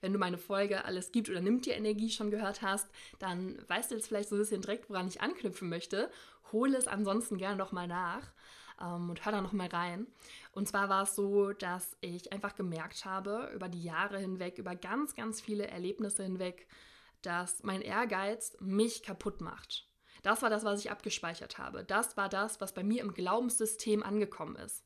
Wenn 0.00 0.12
du 0.12 0.18
meine 0.18 0.38
Folge 0.38 0.84
Alles 0.84 1.10
gibt 1.10 1.28
oder 1.28 1.40
nimmt 1.40 1.66
dir 1.66 1.74
Energie 1.74 2.10
schon 2.10 2.30
gehört 2.30 2.62
hast, 2.62 2.88
dann 3.18 3.58
weißt 3.68 3.90
du 3.90 3.96
jetzt 3.96 4.06
vielleicht 4.06 4.28
so 4.28 4.36
ein 4.36 4.38
bisschen 4.38 4.62
direkt, 4.62 4.90
woran 4.90 5.08
ich 5.08 5.20
anknüpfen 5.20 5.68
möchte. 5.68 6.10
Hole 6.52 6.76
es 6.76 6.86
ansonsten 6.86 7.36
gerne 7.36 7.56
nochmal 7.56 7.88
nach 7.88 8.32
ähm, 8.80 9.10
und 9.10 9.24
hör 9.24 9.32
da 9.32 9.40
nochmal 9.40 9.68
rein. 9.68 10.06
Und 10.52 10.68
zwar 10.68 10.88
war 10.88 11.02
es 11.02 11.16
so, 11.16 11.52
dass 11.52 11.96
ich 12.00 12.32
einfach 12.32 12.54
gemerkt 12.54 13.04
habe, 13.04 13.50
über 13.54 13.68
die 13.68 13.82
Jahre 13.82 14.18
hinweg, 14.18 14.58
über 14.58 14.76
ganz, 14.76 15.16
ganz 15.16 15.40
viele 15.40 15.66
Erlebnisse 15.66 16.22
hinweg, 16.22 16.68
dass 17.22 17.64
mein 17.64 17.82
Ehrgeiz 17.82 18.56
mich 18.60 19.02
kaputt 19.02 19.40
macht 19.40 19.88
das 20.22 20.42
war 20.42 20.50
das, 20.50 20.64
was 20.64 20.80
ich 20.80 20.90
abgespeichert 20.90 21.58
habe. 21.58 21.84
Das 21.84 22.16
war 22.16 22.28
das, 22.28 22.60
was 22.60 22.72
bei 22.72 22.82
mir 22.82 23.02
im 23.02 23.14
Glaubenssystem 23.14 24.02
angekommen 24.02 24.56
ist. 24.56 24.84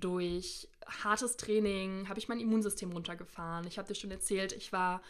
Durch 0.00 0.68
hartes 0.86 1.36
Training 1.36 2.08
habe 2.08 2.18
ich 2.18 2.28
mein 2.28 2.40
Immunsystem 2.40 2.92
runtergefahren. 2.92 3.66
Ich 3.66 3.78
habe 3.78 3.88
dir 3.88 3.94
schon 3.94 4.10
erzählt, 4.10 4.52
ich 4.52 4.72
war 4.72 5.00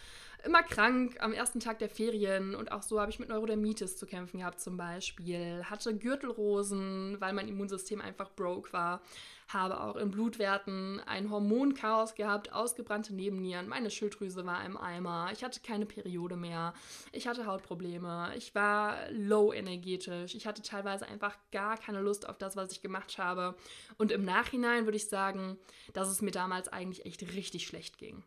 immer 0.47 0.63
krank 0.63 1.17
am 1.21 1.33
ersten 1.33 1.61
Tag 1.61 1.79
der 1.81 1.91
Ferien 1.91 2.55
und 2.55 2.73
auch 2.73 2.83
so 2.83 3.01
habe 3.01 3.11
ich 3.11 3.19
mit 3.19 3.29
Neurodermitis 3.29 3.97
zu 3.97 4.07
kämpfen 4.07 4.39
gehabt 4.39 4.61
zum 4.61 4.77
Beispiel. 4.77 5.65
Hatte 5.65 5.97
Gürtelrosen, 5.97 7.17
weil 7.21 7.33
mein 7.33 7.49
Immunsystem 7.49 8.01
einfach 8.01 8.31
broke 8.35 8.73
war. 8.73 9.03
Habe 9.49 9.81
auch 9.81 9.97
in 9.97 10.11
Blutwerten 10.11 11.01
ein 11.07 11.31
Hormonchaos 11.31 12.15
gehabt, 12.15 12.53
ausgebrannte 12.53 13.15
Nebennieren, 13.15 13.69
meine 13.69 13.91
Schilddrüse 13.91 14.45
war 14.45 14.65
im 14.65 14.77
Eimer, 14.77 15.31
ich 15.33 15.45
hatte 15.45 15.61
keine 15.61 15.87
Periode 15.87 16.35
mehr, 16.35 16.75
ich 17.13 17.29
hatte 17.29 17.47
Hautprobleme, 17.47 18.33
ich 18.37 18.57
war 18.57 18.97
low 19.13 19.53
energetisch, 19.53 20.35
ich 20.35 20.49
hatte 20.49 20.63
teilweise 20.63 21.07
einfach 21.07 21.37
gar 21.53 21.77
keine 21.77 22.01
Lust 22.01 22.29
auf 22.29 22.39
das, 22.39 22.57
was 22.57 22.73
ich 22.73 22.83
gemacht 22.83 23.19
habe. 23.19 23.55
Und 23.99 24.11
im 24.11 24.25
Nachhinein 24.25 24.85
würde 24.85 24.97
ich 24.97 25.09
sagen, 25.09 25.59
dass 25.93 26.09
es 26.09 26.23
mir 26.23 26.33
damals 26.33 26.67
eigentlich 26.67 27.07
echt 27.07 27.23
richtig 27.33 27.69
schlecht 27.69 27.99
ging. 27.99 28.25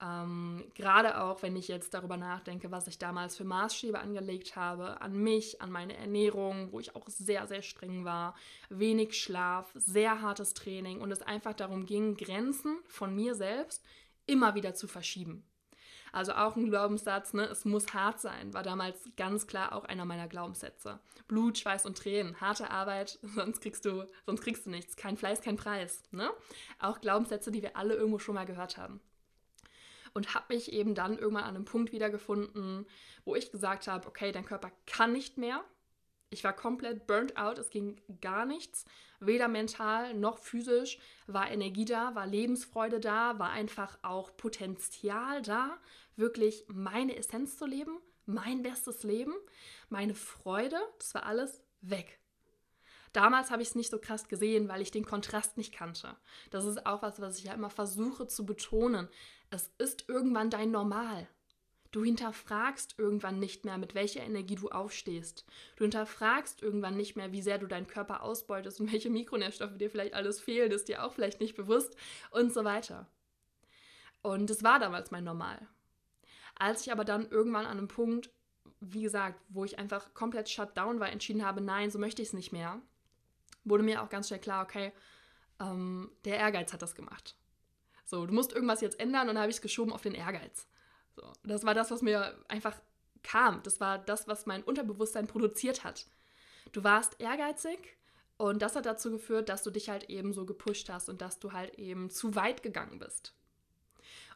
Ähm, 0.00 0.64
Gerade 0.74 1.20
auch, 1.20 1.42
wenn 1.42 1.56
ich 1.56 1.66
jetzt 1.68 1.92
darüber 1.92 2.16
nachdenke, 2.16 2.70
was 2.70 2.86
ich 2.86 2.98
damals 2.98 3.36
für 3.36 3.44
Maßstäbe 3.44 3.98
angelegt 3.98 4.54
habe, 4.54 5.00
an 5.00 5.16
mich, 5.16 5.60
an 5.60 5.72
meine 5.72 5.96
Ernährung, 5.96 6.72
wo 6.72 6.78
ich 6.78 6.94
auch 6.94 7.08
sehr, 7.08 7.46
sehr 7.48 7.62
streng 7.62 8.04
war, 8.04 8.34
wenig 8.68 9.20
Schlaf, 9.20 9.72
sehr 9.74 10.22
hartes 10.22 10.54
Training 10.54 11.00
und 11.00 11.10
es 11.10 11.22
einfach 11.22 11.54
darum 11.54 11.84
ging, 11.84 12.16
Grenzen 12.16 12.78
von 12.86 13.14
mir 13.14 13.34
selbst 13.34 13.84
immer 14.26 14.54
wieder 14.54 14.74
zu 14.74 14.86
verschieben. 14.86 15.44
Also 16.12 16.32
auch 16.32 16.56
ein 16.56 16.70
Glaubenssatz, 16.70 17.34
ne, 17.34 17.44
es 17.44 17.64
muss 17.64 17.92
hart 17.92 18.20
sein, 18.20 18.54
war 18.54 18.62
damals 18.62 18.98
ganz 19.16 19.46
klar 19.46 19.74
auch 19.74 19.84
einer 19.84 20.04
meiner 20.04 20.28
Glaubenssätze. 20.28 21.00
Blut, 21.26 21.58
Schweiß 21.58 21.84
und 21.84 21.98
Tränen, 21.98 22.40
harte 22.40 22.70
Arbeit, 22.70 23.18
sonst 23.34 23.60
kriegst 23.60 23.84
du, 23.84 24.06
sonst 24.24 24.42
kriegst 24.42 24.64
du 24.64 24.70
nichts, 24.70 24.96
kein 24.96 25.16
Fleiß, 25.16 25.42
kein 25.42 25.56
Preis. 25.56 26.04
Ne? 26.12 26.30
Auch 26.78 27.00
Glaubenssätze, 27.00 27.50
die 27.50 27.62
wir 27.62 27.76
alle 27.76 27.94
irgendwo 27.94 28.18
schon 28.18 28.36
mal 28.36 28.46
gehört 28.46 28.78
haben 28.78 29.00
und 30.14 30.34
habe 30.34 30.54
mich 30.54 30.72
eben 30.72 30.94
dann 30.94 31.18
irgendwann 31.18 31.44
an 31.44 31.56
einem 31.56 31.64
Punkt 31.64 31.92
wiedergefunden, 31.92 32.86
wo 33.24 33.34
ich 33.34 33.50
gesagt 33.50 33.88
habe, 33.88 34.06
okay, 34.06 34.32
dein 34.32 34.44
Körper 34.44 34.70
kann 34.86 35.12
nicht 35.12 35.38
mehr. 35.38 35.64
Ich 36.30 36.44
war 36.44 36.52
komplett 36.52 37.06
burnt 37.06 37.36
out, 37.36 37.58
es 37.58 37.70
ging 37.70 38.00
gar 38.20 38.44
nichts, 38.44 38.84
weder 39.18 39.48
mental 39.48 40.14
noch 40.14 40.38
physisch, 40.38 40.98
war 41.26 41.50
Energie 41.50 41.86
da, 41.86 42.14
war 42.14 42.26
Lebensfreude 42.26 43.00
da, 43.00 43.38
war 43.38 43.50
einfach 43.50 43.98
auch 44.02 44.36
Potenzial 44.36 45.40
da, 45.40 45.78
wirklich 46.16 46.66
meine 46.68 47.16
Essenz 47.16 47.56
zu 47.56 47.64
leben, 47.64 47.98
mein 48.26 48.62
bestes 48.62 49.04
Leben, 49.04 49.32
meine 49.88 50.14
Freude, 50.14 50.78
das 50.98 51.14
war 51.14 51.24
alles 51.24 51.62
weg. 51.80 52.17
Damals 53.12 53.50
habe 53.50 53.62
ich 53.62 53.68
es 53.68 53.74
nicht 53.74 53.90
so 53.90 53.98
krass 53.98 54.28
gesehen, 54.28 54.68
weil 54.68 54.82
ich 54.82 54.90
den 54.90 55.04
Kontrast 55.04 55.56
nicht 55.56 55.74
kannte. 55.74 56.16
Das 56.50 56.64
ist 56.64 56.86
auch 56.86 57.02
was, 57.02 57.20
was 57.20 57.38
ich 57.38 57.44
ja 57.44 57.54
immer 57.54 57.70
versuche 57.70 58.26
zu 58.26 58.44
betonen. 58.44 59.08
Es 59.50 59.70
ist 59.78 60.08
irgendwann 60.08 60.50
dein 60.50 60.70
Normal. 60.70 61.28
Du 61.90 62.04
hinterfragst 62.04 62.96
irgendwann 62.98 63.38
nicht 63.38 63.64
mehr, 63.64 63.78
mit 63.78 63.94
welcher 63.94 64.20
Energie 64.20 64.56
du 64.56 64.68
aufstehst. 64.68 65.46
Du 65.76 65.84
hinterfragst 65.84 66.62
irgendwann 66.62 66.98
nicht 66.98 67.16
mehr, 67.16 67.32
wie 67.32 67.40
sehr 67.40 67.58
du 67.58 67.66
deinen 67.66 67.86
Körper 67.86 68.22
ausbeutest 68.22 68.80
und 68.80 68.92
welche 68.92 69.10
Mikronährstoffe 69.10 69.78
dir 69.78 69.90
vielleicht 69.90 70.14
alles 70.14 70.40
fehlen, 70.40 70.70
ist 70.70 70.88
dir 70.88 71.04
auch 71.04 71.12
vielleicht 71.12 71.40
nicht 71.40 71.56
bewusst 71.56 71.96
und 72.30 72.52
so 72.52 72.64
weiter. 72.64 73.06
Und 74.20 74.50
es 74.50 74.62
war 74.62 74.78
damals 74.78 75.10
mein 75.10 75.24
Normal. 75.24 75.66
Als 76.56 76.82
ich 76.82 76.92
aber 76.92 77.04
dann 77.04 77.30
irgendwann 77.30 77.66
an 77.66 77.78
einem 77.78 77.88
Punkt, 77.88 78.30
wie 78.80 79.02
gesagt, 79.02 79.40
wo 79.48 79.64
ich 79.64 79.78
einfach 79.78 80.12
komplett 80.12 80.48
shut 80.50 80.76
down 80.76 81.00
war, 81.00 81.10
entschieden 81.10 81.44
habe, 81.44 81.60
nein, 81.60 81.90
so 81.90 81.98
möchte 81.98 82.20
ich 82.20 82.28
es 82.28 82.34
nicht 82.34 82.52
mehr, 82.52 82.82
wurde 83.68 83.82
mir 83.82 84.02
auch 84.02 84.08
ganz 84.08 84.28
schnell 84.28 84.40
klar, 84.40 84.64
okay, 84.64 84.92
ähm, 85.60 86.10
der 86.24 86.38
Ehrgeiz 86.38 86.72
hat 86.72 86.82
das 86.82 86.94
gemacht. 86.94 87.36
So, 88.04 88.24
du 88.26 88.32
musst 88.32 88.52
irgendwas 88.52 88.80
jetzt 88.80 88.98
ändern 89.00 89.28
und 89.28 89.34
dann 89.34 89.42
habe 89.42 89.50
ich 89.50 89.56
es 89.56 89.62
geschoben 89.62 89.92
auf 89.92 90.02
den 90.02 90.14
Ehrgeiz. 90.14 90.66
So, 91.14 91.32
das 91.44 91.64
war 91.64 91.74
das, 91.74 91.90
was 91.90 92.02
mir 92.02 92.42
einfach 92.48 92.74
kam. 93.22 93.62
Das 93.64 93.80
war 93.80 93.98
das, 93.98 94.28
was 94.28 94.46
mein 94.46 94.62
Unterbewusstsein 94.62 95.26
produziert 95.26 95.84
hat. 95.84 96.06
Du 96.72 96.84
warst 96.84 97.20
ehrgeizig 97.20 97.78
und 98.36 98.62
das 98.62 98.76
hat 98.76 98.86
dazu 98.86 99.10
geführt, 99.10 99.48
dass 99.48 99.62
du 99.62 99.70
dich 99.70 99.88
halt 99.88 100.08
eben 100.10 100.32
so 100.32 100.46
gepusht 100.46 100.88
hast 100.88 101.08
und 101.08 101.20
dass 101.20 101.38
du 101.38 101.52
halt 101.52 101.74
eben 101.74 102.08
zu 102.08 102.34
weit 102.34 102.62
gegangen 102.62 102.98
bist. 102.98 103.34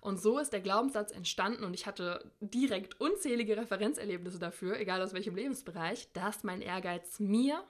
Und 0.01 0.21
so 0.21 0.39
ist 0.39 0.53
der 0.53 0.61
Glaubenssatz 0.61 1.13
entstanden 1.13 1.63
und 1.63 1.75
ich 1.75 1.87
hatte 1.87 2.33
direkt 2.41 3.01
unzählige 3.01 3.57
Referenzerlebnisse 3.57 4.41
dafür, 4.41 4.79
egal 4.81 5.01
aus 5.01 5.15
welchem 5.15 5.37
Lebensbereich, 5.37 6.13
dass 6.13 6.43
mein 6.43 6.61
Ehrgeiz 6.61 7.21
mir 7.21 7.63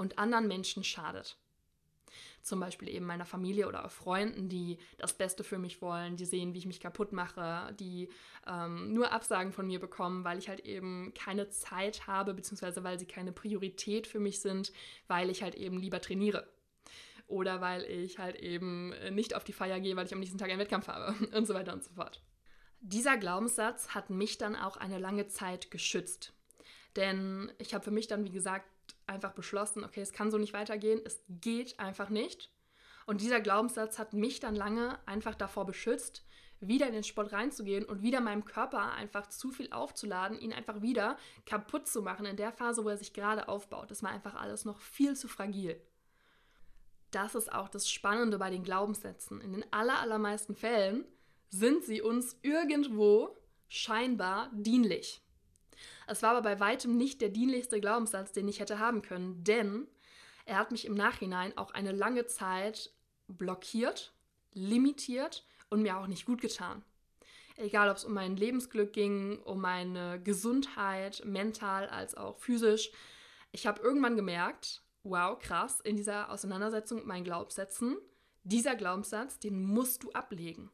und 0.00 0.18
anderen 0.18 0.48
Menschen 0.48 0.82
schadet 0.82 1.36
zum 2.42 2.60
Beispiel 2.60 2.88
eben 2.88 3.06
meiner 3.06 3.26
Familie 3.26 3.68
oder 3.68 3.84
auch 3.84 3.90
Freunden, 3.90 4.48
die 4.48 4.78
das 4.98 5.12
Beste 5.12 5.44
für 5.44 5.58
mich 5.58 5.82
wollen, 5.82 6.16
die 6.16 6.24
sehen, 6.24 6.54
wie 6.54 6.58
ich 6.58 6.66
mich 6.66 6.80
kaputt 6.80 7.12
mache, 7.12 7.74
die 7.78 8.08
ähm, 8.46 8.92
nur 8.92 9.12
Absagen 9.12 9.52
von 9.52 9.66
mir 9.66 9.78
bekommen, 9.78 10.24
weil 10.24 10.38
ich 10.38 10.48
halt 10.48 10.60
eben 10.60 11.12
keine 11.14 11.48
Zeit 11.50 12.06
habe, 12.06 12.34
beziehungsweise 12.34 12.82
weil 12.82 12.98
sie 12.98 13.06
keine 13.06 13.32
Priorität 13.32 14.06
für 14.06 14.20
mich 14.20 14.40
sind, 14.40 14.72
weil 15.06 15.30
ich 15.30 15.42
halt 15.42 15.54
eben 15.54 15.78
lieber 15.78 16.00
trainiere. 16.00 16.48
Oder 17.26 17.60
weil 17.60 17.84
ich 17.84 18.18
halt 18.18 18.36
eben 18.36 18.92
nicht 19.14 19.36
auf 19.36 19.44
die 19.44 19.52
Feier 19.52 19.78
gehe, 19.78 19.94
weil 19.94 20.06
ich 20.06 20.12
am 20.12 20.20
nächsten 20.20 20.38
Tag 20.38 20.50
einen 20.50 20.58
Wettkampf 20.58 20.88
habe 20.88 21.14
und 21.36 21.46
so 21.46 21.54
weiter 21.54 21.72
und 21.72 21.84
so 21.84 21.92
fort. 21.92 22.22
Dieser 22.80 23.18
Glaubenssatz 23.18 23.90
hat 23.90 24.10
mich 24.10 24.38
dann 24.38 24.56
auch 24.56 24.78
eine 24.78 24.98
lange 24.98 25.28
Zeit 25.28 25.70
geschützt. 25.70 26.32
Denn 26.96 27.52
ich 27.58 27.74
habe 27.74 27.84
für 27.84 27.90
mich 27.90 28.08
dann, 28.08 28.24
wie 28.24 28.30
gesagt, 28.30 28.66
einfach 29.06 29.32
beschlossen, 29.32 29.84
okay, 29.84 30.00
es 30.00 30.12
kann 30.12 30.30
so 30.30 30.38
nicht 30.38 30.52
weitergehen, 30.52 31.00
es 31.04 31.22
geht 31.28 31.78
einfach 31.78 32.10
nicht. 32.10 32.50
Und 33.06 33.20
dieser 33.20 33.40
Glaubenssatz 33.40 33.98
hat 33.98 34.12
mich 34.12 34.40
dann 34.40 34.54
lange 34.54 34.98
einfach 35.06 35.34
davor 35.34 35.66
beschützt, 35.66 36.24
wieder 36.60 36.86
in 36.86 36.92
den 36.92 37.04
Sport 37.04 37.32
reinzugehen 37.32 37.84
und 37.84 38.02
wieder 38.02 38.20
meinem 38.20 38.44
Körper 38.44 38.92
einfach 38.92 39.28
zu 39.28 39.50
viel 39.50 39.72
aufzuladen, 39.72 40.38
ihn 40.38 40.52
einfach 40.52 40.82
wieder 40.82 41.16
kaputt 41.46 41.88
zu 41.88 42.02
machen 42.02 42.26
in 42.26 42.36
der 42.36 42.52
Phase, 42.52 42.84
wo 42.84 42.88
er 42.88 42.98
sich 42.98 43.12
gerade 43.12 43.48
aufbaut. 43.48 43.90
Das 43.90 44.02
war 44.02 44.10
einfach 44.10 44.34
alles 44.34 44.64
noch 44.64 44.80
viel 44.80 45.16
zu 45.16 45.26
fragil. 45.26 45.80
Das 47.10 47.34
ist 47.34 47.52
auch 47.52 47.68
das 47.68 47.90
Spannende 47.90 48.38
bei 48.38 48.50
den 48.50 48.62
Glaubenssätzen. 48.62 49.40
In 49.40 49.52
den 49.52 49.64
allermeisten 49.72 50.54
Fällen 50.54 51.04
sind 51.48 51.84
sie 51.84 52.02
uns 52.02 52.38
irgendwo 52.42 53.36
scheinbar 53.68 54.50
dienlich. 54.52 55.22
Es 56.10 56.24
war 56.24 56.30
aber 56.30 56.42
bei 56.42 56.58
weitem 56.58 56.96
nicht 56.96 57.20
der 57.20 57.28
dienlichste 57.28 57.80
Glaubenssatz, 57.80 58.32
den 58.32 58.48
ich 58.48 58.58
hätte 58.58 58.80
haben 58.80 59.00
können, 59.00 59.44
denn 59.44 59.86
er 60.44 60.58
hat 60.58 60.72
mich 60.72 60.84
im 60.84 60.94
Nachhinein 60.94 61.56
auch 61.56 61.70
eine 61.70 61.92
lange 61.92 62.26
Zeit 62.26 62.90
blockiert, 63.28 64.12
limitiert 64.52 65.46
und 65.68 65.82
mir 65.82 65.96
auch 65.96 66.08
nicht 66.08 66.26
gut 66.26 66.40
getan. 66.40 66.82
Egal, 67.54 67.88
ob 67.88 67.96
es 67.96 68.04
um 68.04 68.12
mein 68.12 68.36
Lebensglück 68.36 68.92
ging, 68.92 69.38
um 69.44 69.60
meine 69.60 70.20
Gesundheit, 70.20 71.22
mental 71.24 71.88
als 71.88 72.16
auch 72.16 72.40
physisch. 72.40 72.90
Ich 73.52 73.68
habe 73.68 73.80
irgendwann 73.80 74.16
gemerkt, 74.16 74.82
wow, 75.04 75.38
krass, 75.38 75.78
in 75.80 75.96
dieser 75.96 76.28
Auseinandersetzung 76.32 76.98
mit 76.98 77.06
meinen 77.06 77.24
Glaubenssätzen, 77.24 77.96
dieser 78.42 78.74
Glaubenssatz, 78.74 79.38
den 79.38 79.62
musst 79.62 80.02
du 80.02 80.10
ablegen. 80.10 80.72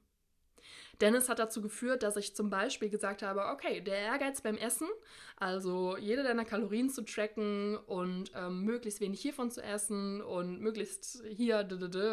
Denn 1.01 1.15
es 1.15 1.29
hat 1.29 1.39
dazu 1.39 1.61
geführt, 1.61 2.03
dass 2.03 2.17
ich 2.17 2.35
zum 2.35 2.49
Beispiel 2.49 2.89
gesagt 2.89 3.23
habe, 3.23 3.47
okay, 3.47 3.81
der 3.81 3.99
Ehrgeiz 3.99 4.41
beim 4.41 4.57
Essen, 4.57 4.89
also 5.37 5.97
jede 5.99 6.23
deiner 6.23 6.45
Kalorien 6.45 6.89
zu 6.89 7.03
tracken 7.05 7.77
und 7.87 8.31
ähm, 8.35 8.63
möglichst 8.63 9.01
wenig 9.01 9.21
hiervon 9.21 9.51
zu 9.51 9.63
essen 9.63 10.23
und 10.23 10.61
möglichst 10.61 11.23
hier 11.29 11.69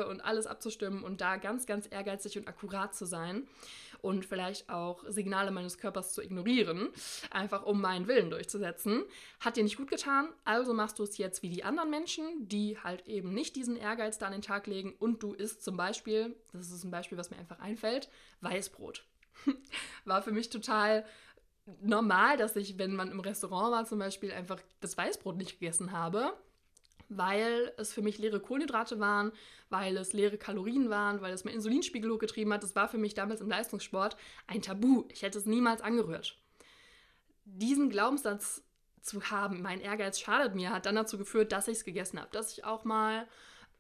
und 0.10 0.22
alles 0.22 0.48
abzustimmen 0.48 1.04
und 1.04 1.22
da 1.22 1.38
ganz, 1.38 1.66
ganz 1.66 1.88
ehrgeizig 1.90 2.38
und 2.38 2.48
akkurat 2.48 2.94
zu 2.94 3.06
sein 3.06 3.48
und 4.04 4.26
vielleicht 4.26 4.70
auch 4.70 5.04
Signale 5.08 5.50
meines 5.50 5.78
Körpers 5.78 6.14
zu 6.14 6.22
ignorieren, 6.22 6.90
einfach 7.32 7.66
um 7.66 7.80
meinen 7.80 8.08
Willen 8.08 8.30
durchzusetzen, 8.30 9.04
hat 9.40 9.56
dir 9.56 9.64
nicht 9.64 9.78
gut 9.78 9.90
getan. 9.90 10.28
Also 10.44 10.74
machst 10.74 11.00
du 11.00 11.04
es 11.04 11.18
jetzt 11.18 11.42
wie 11.42 11.50
die 11.50 11.64
anderen 11.64 11.90
Menschen, 11.90 12.48
die 12.50 12.78
halt 12.78 13.08
eben 13.08 13.34
nicht 13.34 13.56
diesen 13.56 13.78
Ehrgeiz 13.78 14.18
da 14.18 14.26
an 14.26 14.34
den 14.34 14.42
Tag 14.42 14.68
legen 14.68 14.94
und 15.00 15.24
du 15.24 15.34
isst 15.34 15.64
zum 15.64 15.78
Beispiel, 15.78 16.36
das 16.52 16.70
ist 16.70 16.84
ein 16.84 16.92
Beispiel, 16.92 17.18
was 17.18 17.32
mir 17.32 17.38
einfach 17.38 17.60
einfällt, 17.60 18.10
Weißbrot. 18.42 19.06
War 20.06 20.22
für 20.22 20.32
mich 20.32 20.50
total 20.50 21.06
normal, 21.82 22.36
dass 22.36 22.58
ich, 22.58 22.78
wenn 22.78 22.96
man 22.96 23.10
im 23.10 23.22
Restaurant 23.22 23.72
war 23.72 23.86
zum 23.86 24.00
Beispiel, 24.00 24.34
einfach 24.34 24.60
das 24.82 24.98
Weißbrot 24.98 25.38
nicht 25.38 25.60
gegessen 25.60 25.94
habe 25.94 26.34
weil 27.18 27.74
es 27.78 27.94
für 27.94 28.02
mich 28.02 28.18
leere 28.18 28.40
Kohlenhydrate 28.40 29.00
waren, 29.00 29.32
weil 29.70 29.98
es 29.98 30.14
leere 30.14 30.38
Kalorien 30.38 30.90
waren, 30.90 31.22
weil 31.22 31.34
es 31.34 31.44
mein 31.44 31.56
Insulinspiegel 31.56 32.12
hochgetrieben 32.12 32.54
hat. 32.54 32.64
Das 32.64 32.76
war 32.76 32.88
für 32.88 32.98
mich 32.98 33.14
damals 33.14 33.42
im 33.42 33.50
Leistungssport 33.50 34.18
ein 34.48 34.62
Tabu. 34.62 35.06
Ich 35.10 35.22
hätte 35.22 35.38
es 35.38 35.46
niemals 35.46 35.82
angerührt. 35.82 36.38
Diesen 37.46 37.90
Glaubenssatz 37.90 38.64
zu 39.02 39.30
haben, 39.30 39.62
mein 39.62 39.82
Ehrgeiz 39.82 40.20
schadet 40.20 40.56
mir, 40.56 40.72
hat 40.72 40.86
dann 40.86 40.96
dazu 40.96 41.18
geführt, 41.18 41.52
dass 41.52 41.68
ich 41.68 41.78
es 41.78 41.86
gegessen 41.86 42.20
habe. 42.20 42.30
Dass 42.32 42.54
ich 42.54 42.64
auch 42.64 42.86
mal 42.86 43.28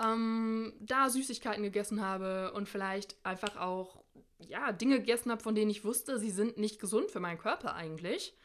ähm, 0.03 0.73
da 0.79 1.09
Süßigkeiten 1.09 1.63
gegessen 1.63 2.01
habe 2.01 2.51
und 2.53 2.67
vielleicht 2.67 3.15
einfach 3.23 3.57
auch 3.57 4.03
ja, 4.39 4.71
Dinge 4.71 4.99
gegessen 4.99 5.31
habe, 5.31 5.41
von 5.41 5.55
denen 5.55 5.71
ich 5.71 5.85
wusste, 5.85 6.19
sie 6.19 6.31
sind 6.31 6.57
nicht 6.57 6.79
gesund 6.79 7.11
für 7.11 7.19
meinen 7.19 7.37
Körper 7.37 7.75
eigentlich. 7.75 8.35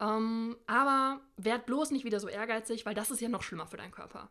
Ähm, 0.00 0.56
aber 0.66 1.20
werd 1.36 1.66
bloß 1.66 1.90
nicht 1.90 2.04
wieder 2.04 2.20
so 2.20 2.28
ehrgeizig, 2.28 2.84
weil 2.86 2.94
das 2.94 3.10
ist 3.10 3.20
ja 3.20 3.28
noch 3.28 3.42
schlimmer 3.42 3.66
für 3.66 3.76
deinen 3.76 3.92
Körper. 3.92 4.30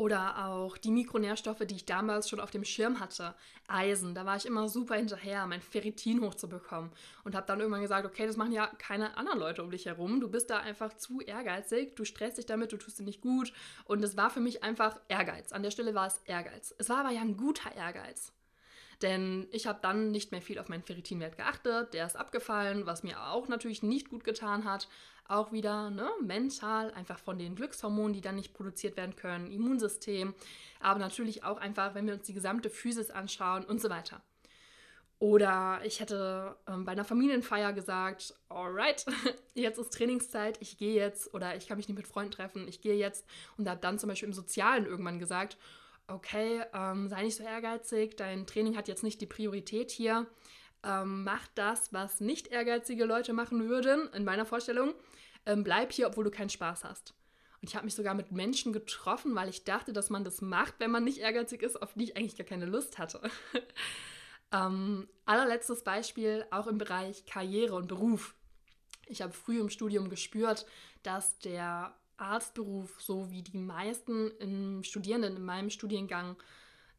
Oder 0.00 0.46
auch 0.46 0.78
die 0.78 0.92
Mikronährstoffe, 0.92 1.66
die 1.66 1.74
ich 1.74 1.84
damals 1.84 2.30
schon 2.30 2.40
auf 2.40 2.50
dem 2.50 2.64
Schirm 2.64 3.00
hatte. 3.00 3.34
Eisen, 3.68 4.14
da 4.14 4.24
war 4.24 4.34
ich 4.34 4.46
immer 4.46 4.66
super 4.66 4.94
hinterher, 4.94 5.46
mein 5.46 5.60
Ferritin 5.60 6.22
hochzubekommen. 6.22 6.90
Und 7.22 7.34
habe 7.34 7.46
dann 7.46 7.60
irgendwann 7.60 7.82
gesagt, 7.82 8.06
okay, 8.06 8.26
das 8.26 8.38
machen 8.38 8.52
ja 8.52 8.66
keine 8.78 9.18
anderen 9.18 9.38
Leute 9.38 9.62
um 9.62 9.70
dich 9.70 9.84
herum. 9.84 10.20
Du 10.20 10.30
bist 10.30 10.48
da 10.48 10.60
einfach 10.60 10.96
zu 10.96 11.20
ehrgeizig, 11.20 11.96
du 11.96 12.06
stresst 12.06 12.38
dich 12.38 12.46
damit, 12.46 12.72
du 12.72 12.78
tust 12.78 12.98
dir 12.98 13.04
nicht 13.04 13.20
gut. 13.20 13.52
Und 13.84 14.02
es 14.02 14.16
war 14.16 14.30
für 14.30 14.40
mich 14.40 14.62
einfach 14.62 14.98
Ehrgeiz. 15.08 15.52
An 15.52 15.62
der 15.62 15.70
Stelle 15.70 15.94
war 15.94 16.06
es 16.06 16.18
Ehrgeiz. 16.24 16.74
Es 16.78 16.88
war 16.88 17.00
aber 17.00 17.10
ja 17.10 17.20
ein 17.20 17.36
guter 17.36 17.76
Ehrgeiz. 17.76 18.32
Denn 19.02 19.48
ich 19.50 19.66
habe 19.66 19.78
dann 19.82 20.10
nicht 20.10 20.30
mehr 20.30 20.42
viel 20.42 20.58
auf 20.58 20.68
meinen 20.68 20.82
Ferritinwert 20.82 21.36
geachtet. 21.36 21.94
Der 21.94 22.06
ist 22.06 22.16
abgefallen, 22.16 22.86
was 22.86 23.02
mir 23.02 23.28
auch 23.28 23.48
natürlich 23.48 23.82
nicht 23.82 24.10
gut 24.10 24.24
getan 24.24 24.64
hat 24.64 24.88
auch 25.30 25.52
wieder 25.52 25.90
ne, 25.90 26.08
mental, 26.20 26.92
einfach 26.92 27.18
von 27.18 27.38
den 27.38 27.54
Glückshormonen, 27.54 28.12
die 28.12 28.20
dann 28.20 28.34
nicht 28.34 28.52
produziert 28.52 28.96
werden 28.96 29.16
können, 29.16 29.52
Immunsystem, 29.52 30.34
aber 30.80 30.98
natürlich 30.98 31.44
auch 31.44 31.58
einfach, 31.58 31.94
wenn 31.94 32.06
wir 32.06 32.14
uns 32.14 32.26
die 32.26 32.34
gesamte 32.34 32.68
Physis 32.68 33.10
anschauen 33.10 33.64
und 33.64 33.80
so 33.80 33.88
weiter. 33.90 34.20
Oder 35.20 35.80
ich 35.84 36.00
hätte 36.00 36.56
ähm, 36.66 36.84
bei 36.84 36.92
einer 36.92 37.04
Familienfeier 37.04 37.72
gesagt, 37.72 38.34
alright, 38.48 39.04
jetzt 39.54 39.78
ist 39.78 39.92
Trainingszeit, 39.92 40.56
ich 40.60 40.78
gehe 40.78 40.94
jetzt 40.94 41.32
oder 41.34 41.56
ich 41.56 41.68
kann 41.68 41.76
mich 41.76 41.88
nicht 41.88 41.98
mit 41.98 42.08
Freunden 42.08 42.32
treffen, 42.32 42.66
ich 42.66 42.80
gehe 42.80 42.96
jetzt 42.96 43.26
und 43.56 43.68
habe 43.68 43.80
dann 43.80 43.98
zum 43.98 44.08
Beispiel 44.08 44.28
im 44.28 44.34
Sozialen 44.34 44.86
irgendwann 44.86 45.18
gesagt, 45.18 45.58
okay, 46.10 46.62
ähm, 46.74 47.08
sei 47.08 47.22
nicht 47.22 47.36
so 47.36 47.42
ehrgeizig, 47.42 48.16
dein 48.16 48.46
Training 48.46 48.76
hat 48.76 48.88
jetzt 48.88 49.02
nicht 49.02 49.20
die 49.20 49.26
Priorität 49.26 49.90
hier, 49.90 50.26
ähm, 50.82 51.24
mach 51.24 51.46
das, 51.54 51.92
was 51.92 52.20
nicht 52.20 52.48
ehrgeizige 52.48 53.04
Leute 53.04 53.32
machen 53.32 53.68
würden, 53.68 54.08
in 54.12 54.24
meiner 54.24 54.46
Vorstellung, 54.46 54.94
ähm, 55.46 55.64
bleib 55.64 55.92
hier, 55.92 56.08
obwohl 56.08 56.24
du 56.24 56.30
keinen 56.30 56.50
Spaß 56.50 56.84
hast. 56.84 57.14
Und 57.60 57.68
ich 57.68 57.76
habe 57.76 57.84
mich 57.84 57.94
sogar 57.94 58.14
mit 58.14 58.32
Menschen 58.32 58.72
getroffen, 58.72 59.34
weil 59.34 59.48
ich 59.50 59.64
dachte, 59.64 59.92
dass 59.92 60.08
man 60.08 60.24
das 60.24 60.40
macht, 60.40 60.74
wenn 60.78 60.90
man 60.90 61.04
nicht 61.04 61.18
ehrgeizig 61.18 61.62
ist, 61.62 61.80
auf 61.80 61.92
die 61.94 62.04
ich 62.04 62.16
eigentlich 62.16 62.36
gar 62.36 62.46
keine 62.46 62.64
Lust 62.64 62.98
hatte. 62.98 63.20
ähm, 64.52 65.08
allerletztes 65.26 65.84
Beispiel, 65.84 66.46
auch 66.50 66.66
im 66.66 66.78
Bereich 66.78 67.26
Karriere 67.26 67.74
und 67.74 67.88
Beruf. 67.88 68.34
Ich 69.06 69.20
habe 69.20 69.32
früh 69.32 69.60
im 69.60 69.68
Studium 69.68 70.08
gespürt, 70.08 70.64
dass 71.02 71.38
der 71.40 71.94
Arztberuf, 72.20 73.00
so 73.00 73.30
wie 73.30 73.42
die 73.42 73.58
meisten 73.58 74.82
Studierenden 74.84 75.36
in 75.36 75.44
meinem 75.44 75.70
Studiengang 75.70 76.36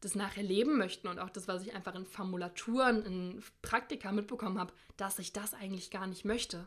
das 0.00 0.14
nachher 0.14 0.42
leben 0.42 0.78
möchten 0.78 1.06
und 1.06 1.18
auch 1.18 1.30
das, 1.30 1.46
was 1.46 1.62
ich 1.62 1.74
einfach 1.74 1.94
in 1.94 2.04
Formulaturen, 2.04 3.04
in 3.04 3.42
Praktika 3.62 4.10
mitbekommen 4.10 4.58
habe, 4.58 4.72
dass 4.96 5.18
ich 5.18 5.32
das 5.32 5.54
eigentlich 5.54 5.90
gar 5.90 6.06
nicht 6.06 6.24
möchte 6.24 6.66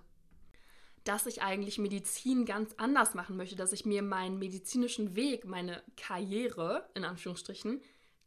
dass 1.06 1.28
ich 1.28 1.44
eigentlich 1.44 1.78
Medizin 1.78 2.46
ganz 2.46 2.74
anders 2.78 3.14
machen 3.14 3.38
möchte, 3.38 3.56
dass 3.56 3.72
ich 3.72 3.86
mir 3.86 4.02
meinen 4.02 4.40
medizinischen 4.40 5.16
Weg, 5.16 5.46
meine 5.46 5.84
Karriere 5.96 6.90
in 6.96 7.06
Anführungsstrichen, 7.06 7.80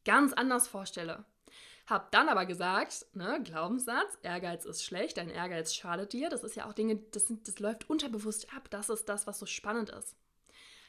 ganz 0.04 0.32
anders 0.32 0.68
vorstelle. 0.68 1.24
Hab 1.88 2.12
dann 2.12 2.28
aber 2.28 2.44
gesagt, 2.44 3.06
ne, 3.14 3.40
Glaubenssatz, 3.42 4.18
Ehrgeiz 4.22 4.66
ist 4.66 4.84
schlecht, 4.84 5.16
dein 5.16 5.30
Ehrgeiz 5.30 5.74
schadet 5.74 6.12
dir. 6.12 6.28
Das 6.28 6.44
ist 6.44 6.54
ja 6.54 6.68
auch 6.68 6.74
Dinge, 6.74 6.96
das, 7.12 7.26
sind, 7.26 7.48
das 7.48 7.60
läuft 7.60 7.88
unterbewusst 7.88 8.52
ab. 8.54 8.68
Das 8.68 8.90
ist 8.90 9.08
das, 9.08 9.26
was 9.26 9.38
so 9.38 9.46
spannend 9.46 9.88
ist. 9.88 10.14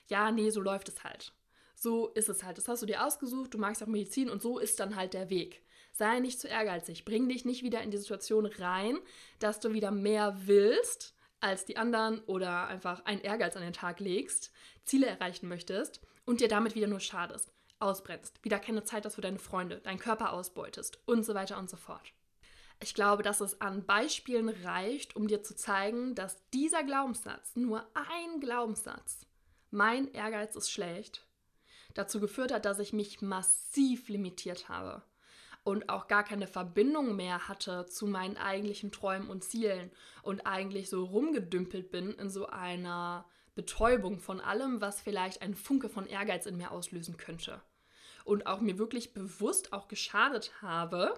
Ja, 0.08 0.30
nee, 0.32 0.50
so 0.50 0.60
läuft 0.60 0.90
es 0.90 1.06
halt. 1.06 1.32
So 1.74 2.10
ist 2.10 2.28
es 2.28 2.44
halt. 2.44 2.58
Das 2.58 2.68
hast 2.68 2.82
du 2.82 2.86
dir 2.86 3.06
ausgesucht, 3.06 3.54
du 3.54 3.58
magst 3.58 3.82
auch 3.82 3.88
Medizin 3.88 4.30
und 4.30 4.42
so 4.42 4.60
ist 4.60 4.82
dann 4.82 4.98
halt 4.98 5.14
der 5.14 5.30
Weg. 5.30 5.64
Sei 5.94 6.20
nicht 6.20 6.42
zu 6.42 6.50
ehrgeizig. 6.50 7.06
Bring 7.06 7.30
dich 7.30 7.46
nicht 7.46 7.64
wieder 7.64 7.82
in 7.82 7.92
die 7.92 7.98
Situation 7.98 8.46
rein, 8.46 9.00
dass 9.40 9.62
du 9.62 9.72
wieder 9.72 9.92
mehr 9.92 10.36
willst, 10.48 11.16
als 11.40 11.64
die 11.64 11.78
anderen 11.78 12.20
oder 12.26 12.68
einfach 12.68 13.06
einen 13.06 13.22
Ehrgeiz 13.22 13.56
an 13.56 13.62
den 13.62 13.72
Tag 13.72 14.02
legst, 14.02 14.52
Ziele 14.84 15.08
erreichen 15.08 15.48
möchtest 15.48 16.02
und 16.26 16.42
dir 16.42 16.50
damit 16.50 16.76
wieder 16.76 16.88
nur 16.88 17.00
schadest, 17.00 17.54
ausbrennst, 17.80 18.44
wieder 18.44 18.60
keine 18.60 18.84
Zeit 18.84 19.06
hast 19.06 19.16
für 19.16 19.22
deine 19.22 19.40
Freunde, 19.40 19.80
deinen 19.80 20.00
Körper 20.00 20.34
ausbeutest 20.34 21.00
und 21.06 21.26
so 21.26 21.34
weiter 21.34 21.58
und 21.58 21.70
so 21.70 21.78
fort. 21.78 22.14
Ich 22.82 22.94
glaube, 22.94 23.24
dass 23.24 23.42
es 23.42 23.60
an 23.60 23.86
Beispielen 23.86 24.50
reicht, 24.50 25.16
um 25.16 25.28
dir 25.28 25.44
zu 25.44 25.56
zeigen, 25.56 26.16
dass 26.16 26.50
dieser 26.52 26.84
Glaubenssatz, 26.84 27.56
nur 27.56 27.86
ein 27.94 28.40
Glaubenssatz, 28.40 29.26
mein 29.70 30.12
Ehrgeiz 30.14 30.56
ist 30.56 30.72
schlecht, 30.72 31.28
dazu 31.94 32.20
geführt 32.20 32.54
hat, 32.54 32.66
dass 32.66 32.80
ich 32.80 32.94
mich 32.94 33.22
massiv 33.22 34.08
limitiert 34.08 34.70
habe 34.70 35.04
und 35.64 35.90
auch 35.90 36.08
gar 36.08 36.24
keine 36.24 36.48
Verbindung 36.48 37.16
mehr 37.16 37.48
hatte 37.48 37.86
zu 37.86 38.08
meinen 38.08 38.38
eigentlichen 38.38 38.92
Träumen 38.92 39.30
und 39.30 39.44
Zielen 39.44 39.92
und 40.24 40.46
eigentlich 40.46 40.90
so 40.90 41.04
rumgedümpelt 41.04 41.92
bin 41.92 42.14
in 42.14 42.30
so 42.30 42.48
einer 42.48 43.26
Betäubung 43.56 44.20
von 44.20 44.40
allem, 44.40 44.80
was 44.80 45.02
vielleicht 45.02 45.42
ein 45.42 45.54
Funke 45.54 45.90
von 45.90 46.08
Ehrgeiz 46.08 46.46
in 46.46 46.56
mir 46.56 46.72
auslösen 46.72 47.18
könnte. 47.18 47.62
Und 48.30 48.46
auch 48.46 48.62
mir 48.62 48.78
wirklich 48.78 49.14
bewusst 49.14 49.74
auch 49.74 49.88
geschadet 49.88 50.52
habe, 50.62 51.16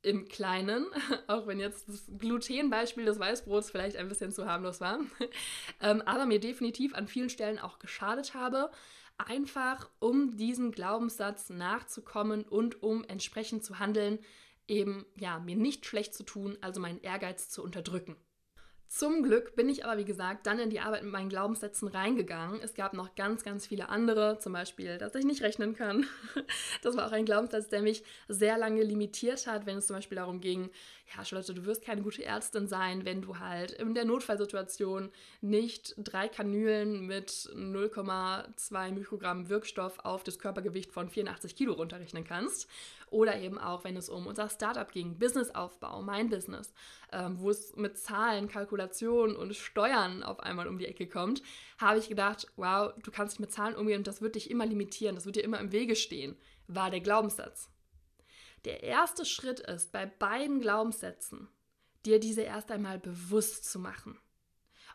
im 0.00 0.26
Kleinen, 0.26 0.86
auch 1.26 1.46
wenn 1.46 1.60
jetzt 1.60 1.86
das 1.86 2.06
Glutenbeispiel 2.16 3.04
des 3.04 3.18
Weißbrots 3.18 3.70
vielleicht 3.70 3.96
ein 3.96 4.08
bisschen 4.08 4.32
zu 4.32 4.46
harmlos 4.46 4.80
war, 4.80 5.00
ähm, 5.82 6.00
aber 6.06 6.24
mir 6.24 6.40
definitiv 6.40 6.94
an 6.94 7.08
vielen 7.08 7.28
Stellen 7.28 7.58
auch 7.58 7.78
geschadet 7.78 8.32
habe, 8.32 8.70
einfach 9.18 9.90
um 9.98 10.38
diesem 10.38 10.72
Glaubenssatz 10.72 11.50
nachzukommen 11.50 12.44
und 12.44 12.82
um 12.82 13.04
entsprechend 13.04 13.62
zu 13.62 13.78
handeln, 13.78 14.18
eben 14.66 15.04
ja, 15.16 15.40
mir 15.40 15.56
nicht 15.56 15.84
schlecht 15.84 16.14
zu 16.14 16.22
tun, 16.22 16.56
also 16.62 16.80
meinen 16.80 17.02
Ehrgeiz 17.02 17.50
zu 17.50 17.62
unterdrücken. 17.62 18.16
Zum 18.90 19.22
Glück 19.22 19.54
bin 19.54 19.68
ich 19.68 19.84
aber, 19.84 19.98
wie 19.98 20.04
gesagt, 20.04 20.48
dann 20.48 20.58
in 20.58 20.68
die 20.68 20.80
Arbeit 20.80 21.04
mit 21.04 21.12
meinen 21.12 21.28
Glaubenssätzen 21.28 21.86
reingegangen. 21.86 22.60
Es 22.60 22.74
gab 22.74 22.92
noch 22.92 23.14
ganz, 23.14 23.44
ganz 23.44 23.68
viele 23.68 23.88
andere, 23.88 24.40
zum 24.40 24.52
Beispiel, 24.52 24.98
dass 24.98 25.14
ich 25.14 25.24
nicht 25.24 25.42
rechnen 25.42 25.76
kann. 25.76 26.06
Das 26.82 26.96
war 26.96 27.06
auch 27.06 27.12
ein 27.12 27.24
Glaubenssatz, 27.24 27.68
der 27.68 27.82
mich 27.82 28.02
sehr 28.26 28.58
lange 28.58 28.82
limitiert 28.82 29.46
hat, 29.46 29.66
wenn 29.66 29.78
es 29.78 29.86
zum 29.86 29.96
Beispiel 29.96 30.16
darum 30.16 30.40
ging, 30.40 30.70
ja, 31.16 31.24
Charlotte, 31.24 31.54
du 31.54 31.64
wirst 31.66 31.84
keine 31.84 32.02
gute 32.02 32.24
Ärztin 32.24 32.68
sein, 32.68 33.04
wenn 33.04 33.22
du 33.22 33.38
halt 33.38 33.72
in 33.72 33.94
der 33.94 34.04
Notfallsituation 34.04 35.10
nicht 35.40 35.94
drei 35.98 36.28
Kanülen 36.28 37.06
mit 37.06 37.30
0,2 37.30 38.92
Mikrogramm 38.92 39.48
Wirkstoff 39.48 39.98
auf 40.00 40.22
das 40.24 40.38
Körpergewicht 40.38 40.92
von 40.92 41.08
84 41.08 41.54
Kilo 41.54 41.74
runterrechnen 41.74 42.24
kannst. 42.24 42.68
Oder 43.10 43.40
eben 43.40 43.58
auch, 43.58 43.82
wenn 43.82 43.96
es 43.96 44.08
um 44.08 44.26
unser 44.26 44.48
Startup 44.48 44.90
ging, 44.90 45.18
Businessaufbau, 45.18 46.00
mein 46.02 46.30
Business, 46.30 46.72
ähm, 47.12 47.40
wo 47.40 47.50
es 47.50 47.74
mit 47.74 47.98
Zahlen, 47.98 48.48
Kalkulationen 48.48 49.34
und 49.34 49.54
Steuern 49.56 50.22
auf 50.22 50.40
einmal 50.40 50.68
um 50.68 50.78
die 50.78 50.86
Ecke 50.86 51.08
kommt, 51.08 51.42
habe 51.78 51.98
ich 51.98 52.08
gedacht, 52.08 52.46
wow, 52.56 52.92
du 53.02 53.10
kannst 53.10 53.34
nicht 53.34 53.40
mit 53.40 53.52
Zahlen 53.52 53.74
umgehen 53.74 53.98
und 53.98 54.06
das 54.06 54.22
wird 54.22 54.36
dich 54.36 54.50
immer 54.50 54.64
limitieren, 54.64 55.16
das 55.16 55.26
wird 55.26 55.36
dir 55.36 55.44
immer 55.44 55.58
im 55.58 55.72
Wege 55.72 55.96
stehen, 55.96 56.36
war 56.68 56.90
der 56.90 57.00
Glaubenssatz. 57.00 57.68
Der 58.64 58.82
erste 58.82 59.24
Schritt 59.24 59.60
ist, 59.60 59.90
bei 59.90 60.06
beiden 60.06 60.60
Glaubenssätzen, 60.60 61.48
dir 62.06 62.20
diese 62.20 62.42
erst 62.42 62.70
einmal 62.70 62.98
bewusst 62.98 63.70
zu 63.70 63.78
machen. 63.78 64.18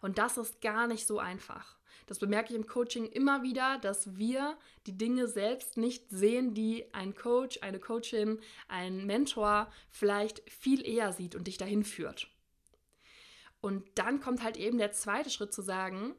Und 0.02 0.18
das 0.18 0.38
ist 0.38 0.62
gar 0.62 0.88
nicht 0.88 1.08
so 1.08 1.20
einfach. 1.20 1.78
Das 2.06 2.20
bemerke 2.20 2.54
ich 2.54 2.56
im 2.56 2.68
Coaching 2.68 3.06
immer 3.08 3.42
wieder, 3.42 3.80
dass 3.80 4.18
wir 4.18 4.58
die 4.86 4.98
Dinge 4.98 5.28
selbst 5.28 5.78
nicht 5.78 6.10
sehen, 6.10 6.54
die 6.54 6.94
ein 6.94 7.16
Coach, 7.16 7.60
eine 7.62 7.80
Coachin, 7.80 8.40
ein 8.68 9.06
Mentor 9.06 9.72
vielleicht 9.90 10.48
viel 10.50 10.88
eher 10.88 11.14
sieht 11.14 11.36
und 11.36 11.48
dich 11.48 11.58
dahin 11.58 11.84
führt. 11.84 12.30
Und 13.60 13.84
dann 13.96 14.20
kommt 14.20 14.44
halt 14.44 14.58
eben 14.58 14.78
der 14.78 14.92
zweite 14.92 15.32
Schritt 15.32 15.52
zu 15.52 15.64
sagen, 15.64 16.14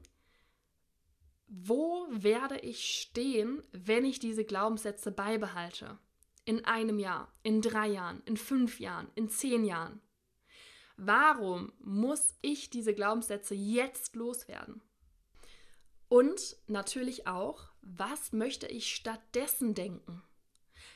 wo 1.46 2.08
werde 2.10 2.58
ich 2.58 3.00
stehen, 3.00 3.62
wenn 3.70 4.04
ich 4.04 4.18
diese 4.18 4.44
Glaubenssätze 4.44 5.12
beibehalte? 5.12 5.98
In 6.44 6.64
einem 6.64 6.98
Jahr, 6.98 7.32
in 7.44 7.62
drei 7.62 7.86
Jahren, 7.88 8.20
in 8.24 8.36
fünf 8.36 8.80
Jahren, 8.80 9.08
in 9.14 9.28
zehn 9.28 9.64
Jahren? 9.64 10.00
Warum 10.96 11.72
muss 11.78 12.34
ich 12.40 12.70
diese 12.70 12.94
Glaubenssätze 12.94 13.54
jetzt 13.54 14.16
loswerden? 14.16 14.82
Und 16.08 16.56
natürlich 16.66 17.26
auch, 17.26 17.64
was 17.82 18.32
möchte 18.32 18.66
ich 18.66 18.94
stattdessen 18.94 19.74
denken? 19.74 20.22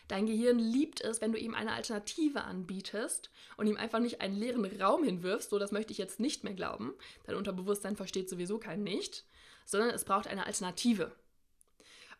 Dein 0.08 0.26
Gehirn 0.26 0.58
liebt 0.58 1.00
es, 1.00 1.20
wenn 1.20 1.32
du 1.32 1.38
ihm 1.38 1.54
eine 1.54 1.72
Alternative 1.72 2.42
anbietest 2.42 3.30
und 3.56 3.68
ihm 3.68 3.76
einfach 3.76 4.00
nicht 4.00 4.20
einen 4.20 4.36
leeren 4.36 4.64
Raum 4.80 5.04
hinwirfst, 5.04 5.50
so 5.50 5.58
das 5.58 5.70
möchte 5.70 5.92
ich 5.92 5.98
jetzt 5.98 6.18
nicht 6.18 6.42
mehr 6.42 6.54
glauben. 6.54 6.94
Dein 7.24 7.36
Unterbewusstsein 7.36 7.96
versteht 7.96 8.28
sowieso 8.28 8.58
kein 8.58 8.82
Nicht, 8.82 9.24
sondern 9.66 9.90
es 9.90 10.04
braucht 10.04 10.26
eine 10.26 10.46
Alternative. 10.46 11.12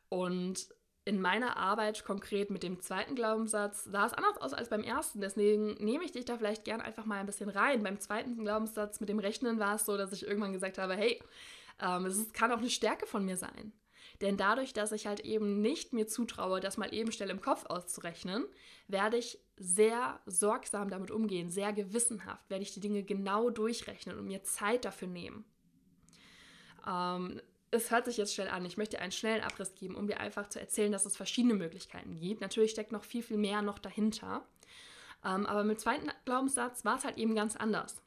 Und 0.08 0.68
in 1.04 1.20
meiner 1.20 1.56
Arbeit 1.56 2.04
konkret 2.04 2.50
mit 2.50 2.62
dem 2.62 2.80
zweiten 2.80 3.16
Glaubenssatz 3.16 3.84
sah 3.84 4.06
es 4.06 4.12
anders 4.12 4.38
aus 4.38 4.52
als 4.52 4.68
beim 4.68 4.84
ersten. 4.84 5.20
Deswegen 5.20 5.74
nehme 5.74 6.04
ich 6.04 6.12
dich 6.12 6.24
da 6.24 6.36
vielleicht 6.36 6.64
gern 6.64 6.80
einfach 6.80 7.06
mal 7.06 7.18
ein 7.18 7.26
bisschen 7.26 7.48
rein. 7.48 7.82
Beim 7.82 7.98
zweiten 7.98 8.38
Glaubenssatz 8.38 9.00
mit 9.00 9.08
dem 9.08 9.18
Rechnen 9.18 9.58
war 9.58 9.76
es 9.76 9.86
so, 9.86 9.96
dass 9.96 10.12
ich 10.12 10.26
irgendwann 10.26 10.52
gesagt 10.52 10.78
habe, 10.78 10.94
hey, 10.94 11.20
ähm, 11.80 12.06
es 12.06 12.16
ist, 12.16 12.34
kann 12.34 12.52
auch 12.52 12.58
eine 12.58 12.70
Stärke 12.70 13.06
von 13.06 13.24
mir 13.24 13.36
sein. 13.36 13.72
Denn 14.20 14.36
dadurch, 14.36 14.72
dass 14.72 14.92
ich 14.92 15.06
halt 15.06 15.20
eben 15.20 15.62
nicht 15.62 15.92
mir 15.92 16.06
zutraue, 16.06 16.60
das 16.60 16.76
mal 16.76 16.92
eben 16.92 17.10
schnell 17.10 17.30
im 17.30 17.40
Kopf 17.40 17.64
auszurechnen, 17.66 18.44
werde 18.86 19.16
ich 19.16 19.38
sehr 19.56 20.20
sorgsam 20.26 20.90
damit 20.90 21.10
umgehen, 21.10 21.50
sehr 21.50 21.72
gewissenhaft, 21.72 22.48
werde 22.50 22.62
ich 22.62 22.74
die 22.74 22.80
Dinge 22.80 23.02
genau 23.02 23.48
durchrechnen 23.50 24.18
und 24.18 24.26
mir 24.26 24.42
Zeit 24.42 24.84
dafür 24.84 25.08
nehmen. 25.08 25.44
Ähm, 26.86 27.40
es 27.70 27.90
hört 27.90 28.04
sich 28.04 28.16
jetzt 28.16 28.34
schnell 28.34 28.48
an. 28.48 28.64
Ich 28.64 28.76
möchte 28.76 28.98
einen 28.98 29.12
schnellen 29.12 29.42
Abriss 29.42 29.74
geben, 29.74 29.94
um 29.94 30.06
dir 30.06 30.20
einfach 30.20 30.48
zu 30.48 30.60
erzählen, 30.60 30.92
dass 30.92 31.06
es 31.06 31.16
verschiedene 31.16 31.54
Möglichkeiten 31.54 32.18
gibt. 32.18 32.40
Natürlich 32.40 32.72
steckt 32.72 32.92
noch 32.92 33.04
viel, 33.04 33.22
viel 33.22 33.38
mehr 33.38 33.62
noch 33.62 33.78
dahinter. 33.78 34.44
Ähm, 35.24 35.46
aber 35.46 35.64
mit 35.64 35.78
dem 35.78 35.80
zweiten 35.80 36.10
Glaubenssatz 36.24 36.84
war 36.84 36.96
es 36.96 37.04
halt 37.04 37.16
eben 37.16 37.34
ganz 37.34 37.56
anders. 37.56 38.02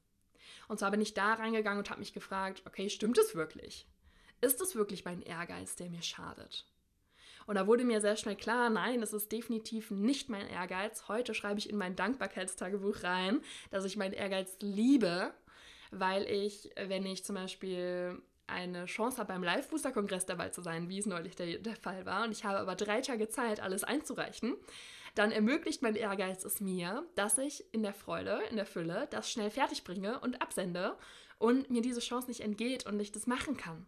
Und 0.68 0.80
zwar 0.80 0.92
bin 0.92 1.02
ich 1.02 1.14
da 1.14 1.34
reingegangen 1.34 1.80
und 1.80 1.90
habe 1.90 2.00
mich 2.00 2.14
gefragt, 2.14 2.64
okay, 2.66 2.90
stimmt 2.90 3.18
es 3.18 3.36
wirklich? 3.36 3.88
Ist 4.42 4.62
es 4.62 4.76
wirklich 4.76 5.06
mein 5.06 5.22
Ehrgeiz, 5.22 5.76
der 5.76 5.90
mir 5.90 6.02
schadet? 6.02 6.66
Und 7.46 7.56
da 7.56 7.68
wurde 7.68 7.84
mir 7.84 8.02
sehr 8.02 8.16
schnell 8.16 8.36
klar, 8.36 8.70
nein, 8.70 9.02
es 9.02 9.14
ist 9.14 9.32
definitiv 9.32 9.92
nicht 9.92 10.30
mein 10.30 10.48
Ehrgeiz. 10.48 11.08
Heute 11.08 11.34
schreibe 11.34 11.60
ich 11.60 11.70
in 11.70 11.78
mein 11.78 11.96
Dankbarkeitstagebuch 11.96 13.04
rein, 13.04 13.42
dass 13.72 13.86
ich 13.86 13.98
meinen 13.98 14.14
Ehrgeiz 14.14 14.58
liebe, 14.62 15.34
weil 15.92 16.24
ich, 16.24 16.70
wenn 16.78 17.06
ich 17.06 17.26
zum 17.26 17.36
Beispiel 17.36 18.22
eine 18.48 18.86
Chance 18.86 19.18
habe, 19.18 19.34
beim 19.34 19.44
Live-Booster-Kongress 19.44 20.26
dabei 20.26 20.50
zu 20.50 20.62
sein, 20.62 20.90
wie 20.90 21.00
es 21.00 21.06
neulich 21.06 21.36
der, 21.36 21.60
der 21.60 21.76
Fall 21.76 22.06
war, 22.06 22.26
und 22.26 22.32
ich 22.32 22.44
habe 22.44 22.60
aber 22.60 22.76
drei 22.76 23.02
Tage 23.02 23.30
Zeit, 23.30 23.60
alles 23.60 23.84
einzureichen, 23.84 24.56
dann 25.16 25.32
ermöglicht 25.32 25.82
mein 25.82 25.96
Ehrgeiz 25.96 26.44
es 26.44 26.60
mir, 26.60 27.06
dass 27.16 27.38
ich 27.38 27.64
in 27.74 27.84
der 27.84 27.94
Freude, 27.94 28.42
in 28.50 28.56
der 28.56 28.66
Fülle, 28.66 29.08
das 29.12 29.32
schnell 29.32 29.50
fertig 29.50 29.84
bringe 29.84 30.20
und 30.20 30.42
absende 30.42 30.98
und 31.38 31.70
mir 31.70 31.82
diese 31.82 32.00
Chance 32.00 32.28
nicht 32.28 32.42
entgeht 32.42 32.86
und 32.86 33.00
ich 33.00 33.12
das 33.12 33.28
machen 33.28 33.58
kann. 33.58 33.86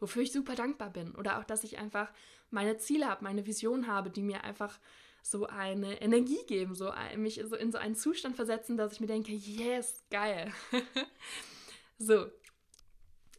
Wofür 0.00 0.22
ich 0.22 0.32
super 0.32 0.54
dankbar 0.54 0.90
bin. 0.90 1.14
Oder 1.14 1.38
auch, 1.38 1.44
dass 1.44 1.64
ich 1.64 1.78
einfach 1.78 2.10
meine 2.50 2.78
Ziele 2.78 3.08
habe, 3.08 3.24
meine 3.24 3.46
Vision 3.46 3.86
habe, 3.86 4.10
die 4.10 4.22
mir 4.22 4.44
einfach 4.44 4.78
so 5.22 5.46
eine 5.46 6.00
Energie 6.02 6.44
geben, 6.46 6.74
so 6.74 6.92
mich 7.16 7.42
so 7.44 7.56
in 7.56 7.72
so 7.72 7.78
einen 7.78 7.94
Zustand 7.94 8.36
versetzen, 8.36 8.76
dass 8.76 8.92
ich 8.92 9.00
mir 9.00 9.06
denke, 9.06 9.32
yes, 9.32 10.04
geil. 10.10 10.52
so. 11.98 12.26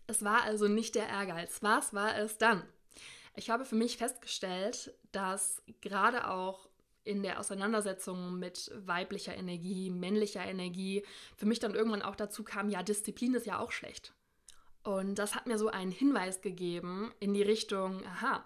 Es 0.08 0.24
war 0.24 0.44
also 0.44 0.68
nicht 0.68 0.96
der 0.96 1.08
Ehrgeiz. 1.08 1.60
Was 1.62 1.94
war 1.94 2.18
es 2.18 2.38
dann? 2.38 2.64
Ich 3.36 3.50
habe 3.50 3.66
für 3.66 3.76
mich 3.76 3.98
festgestellt, 3.98 4.94
dass 5.12 5.62
gerade 5.82 6.30
auch 6.30 6.65
in 7.06 7.24
der 7.24 7.40
Auseinandersetzung 7.40 8.38
mit 8.38 8.72
weiblicher 8.76 9.36
Energie, 9.36 9.90
männlicher 9.90 10.44
Energie, 10.44 11.06
für 11.38 11.46
mich 11.46 11.60
dann 11.60 11.76
irgendwann 11.76 12.02
auch 12.02 12.16
dazu 12.16 12.44
kam, 12.44 12.70
ja, 12.70 12.84
Disziplin 12.84 13.36
ist 13.36 13.46
ja 13.46 13.60
auch 13.60 13.72
schlecht. 13.72 14.14
Und 14.84 15.16
das 15.16 15.34
hat 15.34 15.48
mir 15.48 15.58
so 15.58 15.70
einen 15.70 15.92
Hinweis 15.92 16.42
gegeben 16.42 17.14
in 17.20 17.34
die 17.34 17.42
Richtung, 17.42 18.06
aha, 18.06 18.44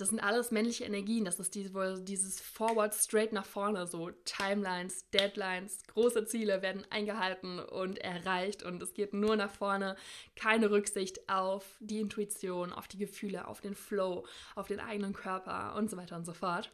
das 0.00 0.08
sind 0.08 0.20
alles 0.20 0.50
männliche 0.50 0.84
Energien, 0.84 1.26
das 1.26 1.38
ist 1.38 1.54
dieses 1.54 2.40
Forward 2.40 2.94
straight 2.94 3.32
nach 3.32 3.44
vorne, 3.44 3.86
so 3.86 4.10
Timelines, 4.24 5.10
Deadlines, 5.10 5.82
große 5.88 6.24
Ziele 6.24 6.62
werden 6.62 6.86
eingehalten 6.88 7.58
und 7.58 7.98
erreicht 7.98 8.62
und 8.62 8.82
es 8.82 8.94
geht 8.94 9.12
nur 9.12 9.36
nach 9.36 9.50
vorne, 9.50 9.96
keine 10.36 10.70
Rücksicht 10.70 11.28
auf 11.28 11.76
die 11.80 12.00
Intuition, 12.00 12.72
auf 12.72 12.88
die 12.88 12.96
Gefühle, 12.96 13.46
auf 13.46 13.60
den 13.60 13.74
Flow, 13.74 14.26
auf 14.54 14.68
den 14.68 14.80
eigenen 14.80 15.12
Körper 15.12 15.74
und 15.76 15.90
so 15.90 15.98
weiter 15.98 16.16
und 16.16 16.24
so 16.24 16.32
fort. 16.32 16.72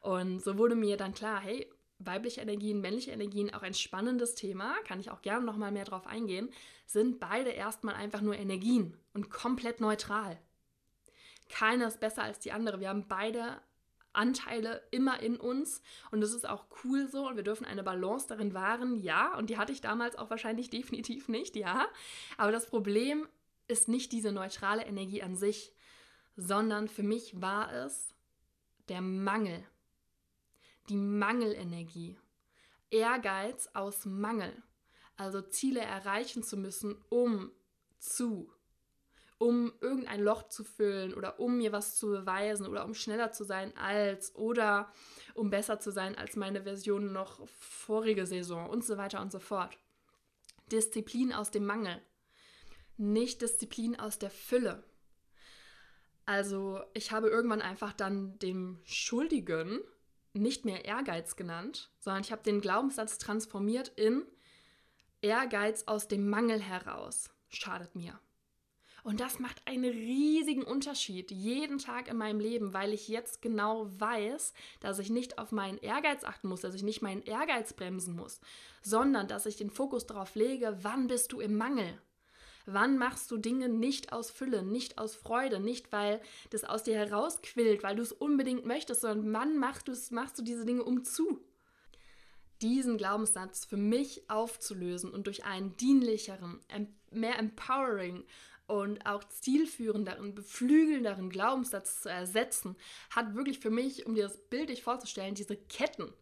Und 0.00 0.42
so 0.42 0.58
wurde 0.58 0.74
mir 0.74 0.96
dann 0.96 1.14
klar, 1.14 1.40
hey, 1.40 1.68
weibliche 1.98 2.40
Energien, 2.40 2.80
männliche 2.80 3.10
Energien, 3.10 3.52
auch 3.52 3.62
ein 3.62 3.74
spannendes 3.74 4.34
Thema, 4.34 4.74
kann 4.84 5.00
ich 5.00 5.10
auch 5.10 5.22
gerne 5.22 5.44
nochmal 5.44 5.72
mehr 5.72 5.84
drauf 5.84 6.06
eingehen, 6.06 6.48
sind 6.86 7.18
beide 7.18 7.50
erstmal 7.50 7.94
einfach 7.94 8.20
nur 8.20 8.36
Energien 8.36 8.96
und 9.14 9.30
komplett 9.30 9.80
neutral. 9.80 10.38
Keine 11.48 11.86
ist 11.86 12.00
besser 12.00 12.22
als 12.22 12.38
die 12.38 12.52
andere. 12.52 12.78
Wir 12.80 12.90
haben 12.90 13.06
beide 13.08 13.60
Anteile 14.12 14.82
immer 14.90 15.20
in 15.20 15.36
uns 15.36 15.82
und 16.10 16.20
das 16.20 16.32
ist 16.32 16.48
auch 16.48 16.66
cool 16.82 17.08
so 17.08 17.28
und 17.28 17.36
wir 17.36 17.42
dürfen 17.42 17.66
eine 17.66 17.82
Balance 17.82 18.26
darin 18.28 18.54
wahren, 18.54 18.98
ja, 18.98 19.36
und 19.36 19.50
die 19.50 19.58
hatte 19.58 19.72
ich 19.72 19.80
damals 19.80 20.16
auch 20.16 20.30
wahrscheinlich 20.30 20.70
definitiv 20.70 21.28
nicht, 21.28 21.56
ja, 21.56 21.86
aber 22.36 22.52
das 22.52 22.66
Problem 22.66 23.28
ist 23.66 23.88
nicht 23.88 24.12
diese 24.12 24.32
neutrale 24.32 24.86
Energie 24.86 25.22
an 25.22 25.36
sich, 25.36 25.72
sondern 26.36 26.88
für 26.88 27.02
mich 27.02 27.40
war 27.40 27.72
es 27.72 28.14
der 28.88 29.02
Mangel 29.02 29.62
die 30.88 30.96
Mangelenergie. 30.96 32.18
Ehrgeiz 32.90 33.68
aus 33.74 34.06
Mangel, 34.06 34.62
also 35.16 35.42
Ziele 35.42 35.80
erreichen 35.80 36.42
zu 36.42 36.56
müssen, 36.56 36.96
um 37.10 37.52
zu, 37.98 38.50
um 39.36 39.72
irgendein 39.80 40.22
Loch 40.22 40.48
zu 40.48 40.64
füllen 40.64 41.12
oder 41.12 41.38
um 41.38 41.58
mir 41.58 41.72
was 41.72 41.96
zu 41.96 42.08
beweisen 42.08 42.66
oder 42.66 42.84
um 42.84 42.94
schneller 42.94 43.30
zu 43.32 43.44
sein 43.44 43.76
als 43.76 44.34
oder 44.34 44.90
um 45.34 45.50
besser 45.50 45.80
zu 45.80 45.92
sein 45.92 46.16
als 46.16 46.36
meine 46.36 46.62
Version 46.62 47.12
noch 47.12 47.46
vorige 47.48 48.26
Saison 48.26 48.70
und 48.70 48.84
so 48.84 48.96
weiter 48.96 49.20
und 49.20 49.32
so 49.32 49.38
fort. 49.38 49.76
Disziplin 50.72 51.32
aus 51.32 51.50
dem 51.50 51.66
Mangel, 51.66 52.00
nicht 52.96 53.42
Disziplin 53.42 53.98
aus 53.98 54.18
der 54.18 54.30
Fülle. 54.30 54.84
Also 56.26 56.82
ich 56.94 57.10
habe 57.10 57.28
irgendwann 57.28 57.62
einfach 57.62 57.92
dann 57.92 58.38
dem 58.38 58.80
Schuldigen 58.84 59.80
nicht 60.38 60.64
mehr 60.64 60.84
Ehrgeiz 60.84 61.36
genannt, 61.36 61.90
sondern 61.98 62.22
ich 62.22 62.32
habe 62.32 62.42
den 62.42 62.60
Glaubenssatz 62.60 63.18
transformiert 63.18 63.88
in 63.96 64.24
Ehrgeiz 65.20 65.84
aus 65.86 66.08
dem 66.08 66.28
Mangel 66.28 66.60
heraus 66.60 67.30
schadet 67.48 67.94
mir. 67.96 68.20
Und 69.02 69.20
das 69.20 69.38
macht 69.38 69.62
einen 69.66 69.84
riesigen 69.84 70.64
Unterschied 70.64 71.30
jeden 71.30 71.78
Tag 71.78 72.08
in 72.08 72.16
meinem 72.16 72.40
Leben, 72.40 72.74
weil 72.74 72.92
ich 72.92 73.08
jetzt 73.08 73.40
genau 73.40 73.88
weiß, 73.98 74.52
dass 74.80 74.98
ich 74.98 75.08
nicht 75.08 75.38
auf 75.38 75.50
meinen 75.50 75.78
Ehrgeiz 75.78 76.24
achten 76.24 76.48
muss, 76.48 76.60
dass 76.60 76.74
ich 76.74 76.82
nicht 76.82 77.00
meinen 77.00 77.22
Ehrgeiz 77.22 77.72
bremsen 77.72 78.14
muss, 78.14 78.40
sondern 78.82 79.26
dass 79.26 79.46
ich 79.46 79.56
den 79.56 79.70
Fokus 79.70 80.06
darauf 80.06 80.34
lege, 80.34 80.78
wann 80.82 81.06
bist 81.06 81.32
du 81.32 81.40
im 81.40 81.56
Mangel? 81.56 81.98
Wann 82.70 82.98
machst 82.98 83.30
du 83.30 83.38
Dinge 83.38 83.70
nicht 83.70 84.12
aus 84.12 84.30
Fülle, 84.30 84.62
nicht 84.62 84.98
aus 84.98 85.14
Freude, 85.14 85.58
nicht 85.58 85.90
weil 85.90 86.20
das 86.50 86.64
aus 86.64 86.82
dir 86.82 86.96
herausquillt, 86.96 87.82
weil 87.82 87.96
du 87.96 88.02
es 88.02 88.12
unbedingt 88.12 88.66
möchtest, 88.66 89.00
sondern 89.00 89.32
wann 89.32 89.58
machst, 89.58 90.12
machst 90.12 90.38
du 90.38 90.42
diese 90.42 90.66
Dinge 90.66 90.84
um 90.84 91.02
zu? 91.02 91.40
Diesen 92.60 92.98
Glaubenssatz 92.98 93.64
für 93.64 93.78
mich 93.78 94.28
aufzulösen 94.28 95.10
und 95.10 95.26
durch 95.26 95.44
einen 95.44 95.76
dienlicheren, 95.78 96.60
mehr 97.10 97.38
empowering 97.38 98.24
und 98.66 99.06
auch 99.06 99.24
zielführenderen, 99.24 100.34
beflügelnderen 100.34 101.30
Glaubenssatz 101.30 102.02
zu 102.02 102.10
ersetzen, 102.10 102.76
hat 103.08 103.34
wirklich 103.34 103.60
für 103.60 103.70
mich, 103.70 104.04
um 104.04 104.14
dir 104.14 104.24
das 104.24 104.36
bildlich 104.36 104.82
vorzustellen, 104.82 105.34
diese 105.34 105.56
Ketten, 105.56 106.12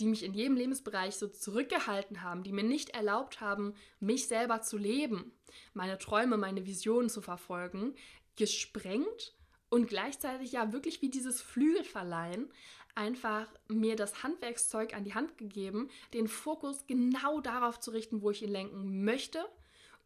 die 0.00 0.06
mich 0.06 0.24
in 0.24 0.34
jedem 0.34 0.56
Lebensbereich 0.56 1.16
so 1.16 1.28
zurückgehalten 1.28 2.22
haben, 2.22 2.42
die 2.42 2.52
mir 2.52 2.64
nicht 2.64 2.90
erlaubt 2.90 3.40
haben, 3.40 3.74
mich 4.00 4.26
selber 4.26 4.62
zu 4.62 4.78
leben, 4.78 5.32
meine 5.74 5.98
Träume, 5.98 6.36
meine 6.36 6.66
Visionen 6.66 7.10
zu 7.10 7.20
verfolgen, 7.20 7.94
gesprengt 8.36 9.34
und 9.68 9.88
gleichzeitig 9.88 10.52
ja 10.52 10.72
wirklich 10.72 11.02
wie 11.02 11.10
dieses 11.10 11.42
Flügelverleihen 11.42 12.50
einfach 12.94 13.46
mir 13.68 13.94
das 13.94 14.22
Handwerkszeug 14.22 14.94
an 14.94 15.04
die 15.04 15.14
Hand 15.14 15.38
gegeben, 15.38 15.90
den 16.14 16.26
Fokus 16.26 16.86
genau 16.86 17.40
darauf 17.40 17.78
zu 17.78 17.90
richten, 17.90 18.22
wo 18.22 18.30
ich 18.30 18.42
ihn 18.42 18.50
lenken 18.50 19.04
möchte, 19.04 19.44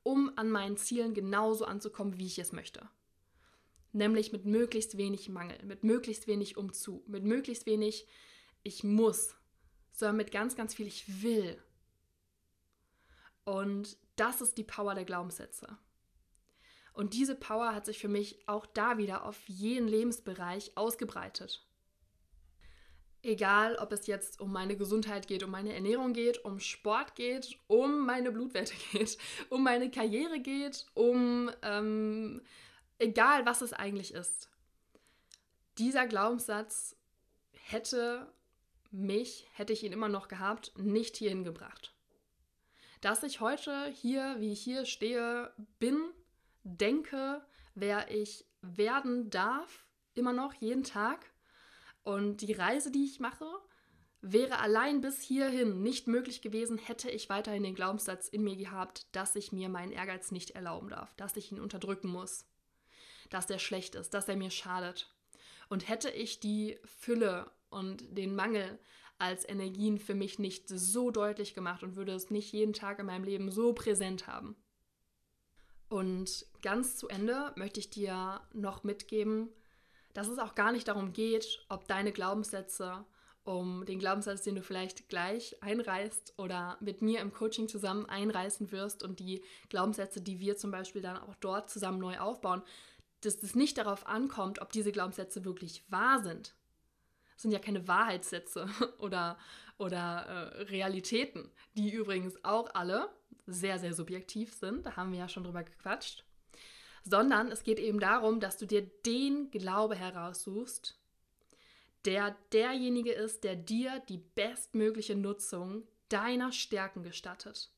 um 0.02 0.32
an 0.36 0.50
meinen 0.50 0.76
Zielen 0.76 1.14
genauso 1.14 1.64
anzukommen, 1.64 2.18
wie 2.18 2.26
ich 2.26 2.38
es 2.38 2.52
möchte. 2.52 2.88
Nämlich 3.92 4.32
mit 4.32 4.44
möglichst 4.44 4.98
wenig 4.98 5.28
Mangel, 5.28 5.58
mit 5.64 5.84
möglichst 5.84 6.26
wenig 6.26 6.56
Umzu, 6.56 7.02
mit 7.06 7.24
möglichst 7.24 7.64
wenig 7.64 8.06
ich 8.64 8.82
muss, 8.82 9.36
sondern 9.94 10.16
mit 10.16 10.32
ganz, 10.32 10.56
ganz 10.56 10.74
viel 10.74 10.86
ich 10.86 11.22
will. 11.22 11.62
Und 13.44 13.96
das 14.16 14.40
ist 14.40 14.58
die 14.58 14.64
Power 14.64 14.94
der 14.94 15.04
Glaubenssätze. 15.04 15.78
Und 16.92 17.14
diese 17.14 17.34
Power 17.34 17.74
hat 17.74 17.86
sich 17.86 17.98
für 17.98 18.08
mich 18.08 18.48
auch 18.48 18.66
da 18.66 18.98
wieder 18.98 19.24
auf 19.24 19.40
jeden 19.48 19.88
Lebensbereich 19.88 20.76
ausgebreitet. 20.76 21.66
Egal, 23.22 23.76
ob 23.76 23.90
es 23.90 24.06
jetzt 24.06 24.40
um 24.40 24.52
meine 24.52 24.76
Gesundheit 24.76 25.26
geht, 25.26 25.42
um 25.42 25.50
meine 25.50 25.74
Ernährung 25.74 26.12
geht, 26.12 26.44
um 26.44 26.60
Sport 26.60 27.14
geht, 27.14 27.58
um 27.68 28.04
meine 28.04 28.30
Blutwerte 28.30 28.74
geht, 28.92 29.16
um 29.48 29.62
meine 29.62 29.90
Karriere 29.90 30.40
geht, 30.40 30.86
um 30.94 31.50
ähm, 31.62 32.42
egal, 32.98 33.46
was 33.46 33.62
es 33.62 33.72
eigentlich 33.72 34.12
ist. 34.12 34.50
Dieser 35.78 36.06
Glaubenssatz 36.06 36.96
hätte 37.52 38.32
mich, 38.94 39.46
hätte 39.52 39.72
ich 39.72 39.82
ihn 39.82 39.92
immer 39.92 40.08
noch 40.08 40.28
gehabt, 40.28 40.72
nicht 40.76 41.16
hierhin 41.16 41.44
gebracht. 41.44 41.94
Dass 43.00 43.22
ich 43.22 43.40
heute 43.40 43.88
hier, 43.90 44.36
wie 44.38 44.52
ich 44.52 44.62
hier 44.62 44.86
stehe, 44.86 45.52
bin, 45.78 46.00
denke, 46.62 47.44
wer 47.74 48.10
ich 48.10 48.46
werden 48.62 49.30
darf, 49.30 49.84
immer 50.14 50.32
noch 50.32 50.54
jeden 50.54 50.84
Tag. 50.84 51.26
Und 52.02 52.38
die 52.38 52.52
Reise, 52.52 52.90
die 52.90 53.04
ich 53.04 53.20
mache, 53.20 53.46
wäre 54.20 54.58
allein 54.58 55.02
bis 55.02 55.20
hierhin 55.20 55.82
nicht 55.82 56.06
möglich 56.06 56.40
gewesen, 56.40 56.78
hätte 56.78 57.10
ich 57.10 57.28
weiterhin 57.28 57.62
den 57.62 57.74
Glaubenssatz 57.74 58.28
in 58.28 58.42
mir 58.42 58.56
gehabt, 58.56 59.14
dass 59.14 59.36
ich 59.36 59.52
mir 59.52 59.68
meinen 59.68 59.92
Ehrgeiz 59.92 60.30
nicht 60.30 60.52
erlauben 60.52 60.88
darf, 60.88 61.14
dass 61.16 61.36
ich 61.36 61.52
ihn 61.52 61.60
unterdrücken 61.60 62.08
muss, 62.08 62.46
dass 63.28 63.46
der 63.46 63.58
schlecht 63.58 63.96
ist, 63.96 64.14
dass 64.14 64.28
er 64.28 64.36
mir 64.36 64.50
schadet. 64.50 65.14
Und 65.68 65.88
hätte 65.88 66.10
ich 66.10 66.40
die 66.40 66.78
Fülle 66.84 67.50
und 67.74 68.16
den 68.16 68.34
Mangel 68.34 68.78
als 69.18 69.48
Energien 69.48 69.98
für 69.98 70.14
mich 70.14 70.38
nicht 70.38 70.68
so 70.68 71.10
deutlich 71.10 71.54
gemacht 71.54 71.82
und 71.82 71.96
würde 71.96 72.12
es 72.12 72.30
nicht 72.30 72.52
jeden 72.52 72.72
Tag 72.72 72.98
in 72.98 73.06
meinem 73.06 73.24
Leben 73.24 73.50
so 73.50 73.72
präsent 73.72 74.26
haben. 74.26 74.56
Und 75.88 76.46
ganz 76.62 76.96
zu 76.96 77.08
Ende 77.08 77.52
möchte 77.56 77.80
ich 77.80 77.90
dir 77.90 78.40
noch 78.52 78.84
mitgeben, 78.84 79.50
dass 80.12 80.28
es 80.28 80.38
auch 80.38 80.54
gar 80.54 80.72
nicht 80.72 80.88
darum 80.88 81.12
geht, 81.12 81.64
ob 81.68 81.86
deine 81.86 82.12
Glaubenssätze, 82.12 83.04
um 83.44 83.84
den 83.84 83.98
Glaubenssatz, 83.98 84.42
den 84.42 84.54
du 84.54 84.62
vielleicht 84.62 85.08
gleich 85.08 85.62
einreißt 85.62 86.34
oder 86.38 86.78
mit 86.80 87.02
mir 87.02 87.20
im 87.20 87.32
Coaching 87.32 87.68
zusammen 87.68 88.06
einreißen 88.06 88.72
wirst 88.72 89.02
und 89.02 89.20
die 89.20 89.44
Glaubenssätze, 89.68 90.22
die 90.22 90.40
wir 90.40 90.56
zum 90.56 90.70
Beispiel 90.70 91.02
dann 91.02 91.18
auch 91.18 91.34
dort 91.36 91.68
zusammen 91.68 91.98
neu 91.98 92.18
aufbauen, 92.18 92.62
dass 93.20 93.42
es 93.42 93.54
nicht 93.54 93.76
darauf 93.76 94.06
ankommt, 94.06 94.60
ob 94.60 94.72
diese 94.72 94.92
Glaubenssätze 94.92 95.44
wirklich 95.44 95.84
wahr 95.90 96.22
sind. 96.22 96.54
Sind 97.36 97.50
ja 97.50 97.58
keine 97.58 97.86
Wahrheitssätze 97.88 98.68
oder, 98.98 99.38
oder 99.78 100.52
äh, 100.56 100.62
Realitäten, 100.62 101.50
die 101.76 101.90
übrigens 101.90 102.42
auch 102.44 102.74
alle 102.74 103.08
sehr, 103.46 103.78
sehr 103.78 103.92
subjektiv 103.92 104.54
sind. 104.54 104.86
Da 104.86 104.96
haben 104.96 105.12
wir 105.12 105.18
ja 105.18 105.28
schon 105.28 105.44
drüber 105.44 105.62
gequatscht 105.62 106.24
sondern 107.04 107.52
es 107.52 107.62
geht 107.62 107.78
eben 107.78 108.00
darum, 108.00 108.40
dass 108.40 108.56
du 108.56 108.66
dir 108.66 108.82
den 108.82 109.50
Glaube 109.50 109.94
heraussuchst, 109.94 110.98
der 112.06 112.36
derjenige 112.52 113.12
ist, 113.12 113.44
der 113.44 113.56
dir 113.56 114.02
die 114.08 114.18
bestmögliche 114.18 115.14
Nutzung 115.14 115.86
deiner 116.08 116.52
Stärken 116.52 117.02
gestattet. 117.02 117.70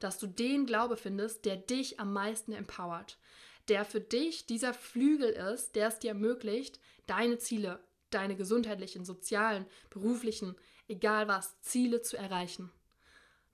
Dass 0.00 0.18
du 0.18 0.26
den 0.26 0.66
Glaube 0.66 0.96
findest, 0.96 1.44
der 1.44 1.56
dich 1.56 1.98
am 1.98 2.12
meisten 2.12 2.52
empowert, 2.52 3.18
der 3.68 3.84
für 3.84 4.00
dich 4.00 4.46
dieser 4.46 4.74
Flügel 4.74 5.30
ist, 5.30 5.76
der 5.76 5.88
es 5.88 5.98
dir 5.98 6.08
ermöglicht, 6.08 6.78
deine 7.06 7.38
Ziele, 7.38 7.82
deine 8.14 8.36
gesundheitlichen, 8.36 9.04
sozialen, 9.04 9.66
beruflichen, 9.90 10.56
egal 10.88 11.28
was, 11.28 11.60
Ziele 11.60 12.02
zu 12.02 12.16
erreichen. 12.16 12.70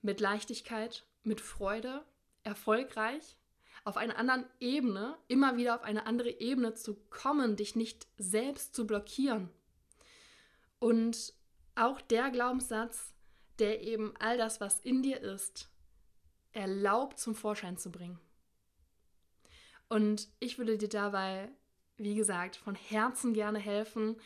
Mit 0.03 0.21
Leichtigkeit, 0.21 1.05
mit 1.23 1.41
Freude, 1.41 2.05
erfolgreich 2.43 3.37
auf 3.85 3.97
einer 3.97 4.19
anderen 4.19 4.45
Ebene, 4.59 5.17
immer 5.29 5.57
wieder 5.57 5.75
auf 5.75 5.83
eine 5.83 6.07
andere 6.07 6.31
Ebene 6.41 6.75
zu 6.75 6.97
kommen, 7.09 7.57
dich 7.57 7.77
nicht 7.77 8.07
selbst 8.19 8.75
zu 8.75 8.87
blockieren. 8.87 9.49
Und 10.79 11.35
auch 11.75 12.01
der 12.01 12.31
Glaubenssatz, 12.31 13.15
der 13.59 13.83
eben 13.83 14.15
all 14.19 14.37
das, 14.37 14.61
was 14.61 14.81
in 14.81 15.03
dir 15.03 15.21
ist, 15.21 15.71
erlaubt 16.53 17.19
zum 17.19 17.35
Vorschein 17.35 17.79
zu 17.79 17.91
bringen. 17.91 18.19
Und 19.89 20.29
ich 20.39 20.59
würde 20.59 20.79
dir 20.79 20.89
dabei, 20.89 21.51
wie 21.97 22.15
gesagt, 22.15 22.57
von 22.57 22.75
Herzen 22.75 23.35
gerne 23.35 23.59
helfen, 23.59 24.17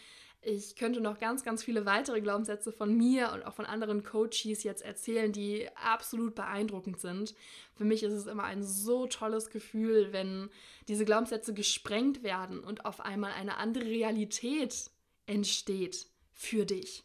ich 0.45 0.77
könnte 0.77 1.01
noch 1.01 1.19
ganz, 1.19 1.45
ganz 1.45 1.63
viele 1.65 1.87
weitere 1.87 2.21
Glaubenssätze 2.21 2.73
von 2.73 2.97
mir 2.97 3.33
und 3.33 3.45
auch 3.45 3.55
von 3.55 3.67
anderen 3.67 4.03
Coaches 4.03 4.63
jetzt 4.63 4.83
erzählen, 4.83 5.33
die 5.33 5.69
absolut 5.75 6.35
beeindruckend 6.35 7.01
sind. 7.01 7.35
Für 7.77 7.85
mich 7.85 8.03
ist 8.03 8.13
es 8.13 8.27
immer 8.27 8.45
ein 8.45 8.63
so 8.63 9.07
tolles 9.07 9.51
Gefühl, 9.51 10.13
wenn 10.13 10.51
diese 10.89 11.05
Glaubenssätze 11.05 11.55
gesprengt 11.55 12.23
werden 12.23 12.61
und 12.61 12.85
auf 12.85 13.01
einmal 13.01 13.33
eine 13.33 13.57
andere 13.57 13.87
Realität 13.87 14.91
entsteht 15.27 16.07
für 16.33 16.67
dich 16.67 17.05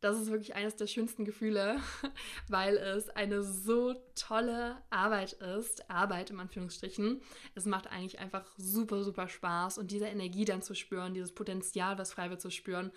das 0.00 0.18
ist 0.18 0.30
wirklich 0.30 0.54
eines 0.54 0.76
der 0.76 0.86
schönsten 0.86 1.24
Gefühle, 1.24 1.78
weil 2.48 2.76
es 2.76 3.08
eine 3.10 3.42
so 3.42 3.94
tolle 4.14 4.76
Arbeit 4.90 5.34
ist. 5.34 5.90
Arbeit 5.90 6.30
im 6.30 6.40
Anführungsstrichen. 6.40 7.20
Es 7.54 7.66
macht 7.66 7.86
eigentlich 7.88 8.18
einfach 8.18 8.46
super, 8.56 9.02
super 9.04 9.28
Spaß 9.28 9.78
und 9.78 9.90
diese 9.90 10.06
Energie 10.06 10.44
dann 10.44 10.62
zu 10.62 10.74
spüren, 10.74 11.14
dieses 11.14 11.32
Potenzial, 11.32 11.98
was 11.98 12.12
frei 12.12 12.30
wird 12.30 12.40
zu 12.40 12.50
spüren, 12.50 12.92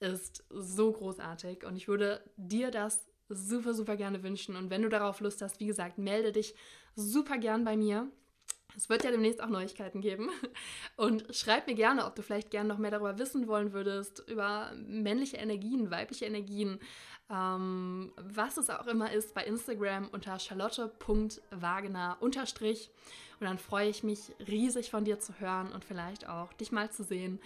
ist 0.00 0.44
so 0.50 0.92
großartig. 0.92 1.64
Und 1.64 1.76
ich 1.76 1.88
würde 1.88 2.22
dir 2.36 2.70
das 2.70 3.06
super, 3.28 3.74
super 3.74 3.96
gerne 3.96 4.22
wünschen. 4.22 4.56
Und 4.56 4.70
wenn 4.70 4.82
du 4.82 4.88
darauf 4.88 5.20
Lust 5.20 5.42
hast, 5.42 5.60
wie 5.60 5.66
gesagt, 5.66 5.98
melde 5.98 6.32
dich 6.32 6.54
super 6.94 7.38
gern 7.38 7.64
bei 7.64 7.76
mir. 7.76 8.10
Es 8.78 8.88
wird 8.88 9.02
ja 9.02 9.10
demnächst 9.10 9.42
auch 9.42 9.48
Neuigkeiten 9.48 10.00
geben. 10.00 10.30
Und 10.96 11.24
schreib 11.34 11.66
mir 11.66 11.74
gerne, 11.74 12.06
ob 12.06 12.14
du 12.14 12.22
vielleicht 12.22 12.52
gerne 12.52 12.68
noch 12.68 12.78
mehr 12.78 12.92
darüber 12.92 13.18
wissen 13.18 13.48
wollen 13.48 13.72
würdest, 13.72 14.22
über 14.28 14.70
männliche 14.86 15.36
Energien, 15.36 15.90
weibliche 15.90 16.26
Energien, 16.26 16.78
ähm, 17.28 18.12
was 18.16 18.56
es 18.56 18.70
auch 18.70 18.86
immer 18.86 19.10
ist, 19.10 19.34
bei 19.34 19.44
Instagram 19.44 20.08
unter 20.12 20.38
charlotte.wagener 20.38 22.18
Und 22.20 22.36
dann 23.40 23.58
freue 23.58 23.88
ich 23.88 24.04
mich 24.04 24.20
riesig 24.46 24.92
von 24.92 25.04
dir 25.04 25.18
zu 25.18 25.40
hören 25.40 25.72
und 25.72 25.84
vielleicht 25.84 26.28
auch 26.28 26.52
dich 26.52 26.70
mal 26.70 26.88
zu 26.88 27.02
sehen. 27.02 27.40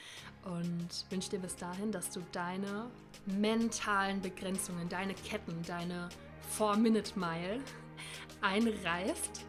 Und 0.45 1.07
wünsche 1.09 1.31
dir 1.31 1.39
bis 1.39 1.57
dahin, 1.57 1.93
dass 1.93 2.11
du 2.11 2.21
deine 2.33 2.91
mentalen 3.25 4.21
Begrenzungen, 4.21 4.87
deine 4.91 5.15
Ketten, 5.15 5.63
deine 5.67 6.11
4-Minute-Mile 6.59 7.59
einreißt 8.43 9.47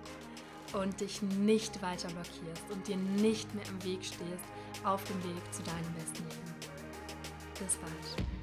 und 0.73 0.99
dich 0.99 1.21
nicht 1.21 1.81
weiter 1.81 2.09
blockierst 2.09 2.63
und 2.71 2.87
dir 2.87 2.97
nicht 2.97 3.53
mehr 3.53 3.65
im 3.67 3.83
Weg 3.83 4.03
stehst 4.03 4.43
auf 4.83 5.03
dem 5.05 5.23
Weg 5.23 5.53
zu 5.53 5.63
deinem 5.63 5.93
besten 5.93 6.23
Leben. 6.23 6.53
Bis 7.59 7.75
bald. 7.75 8.42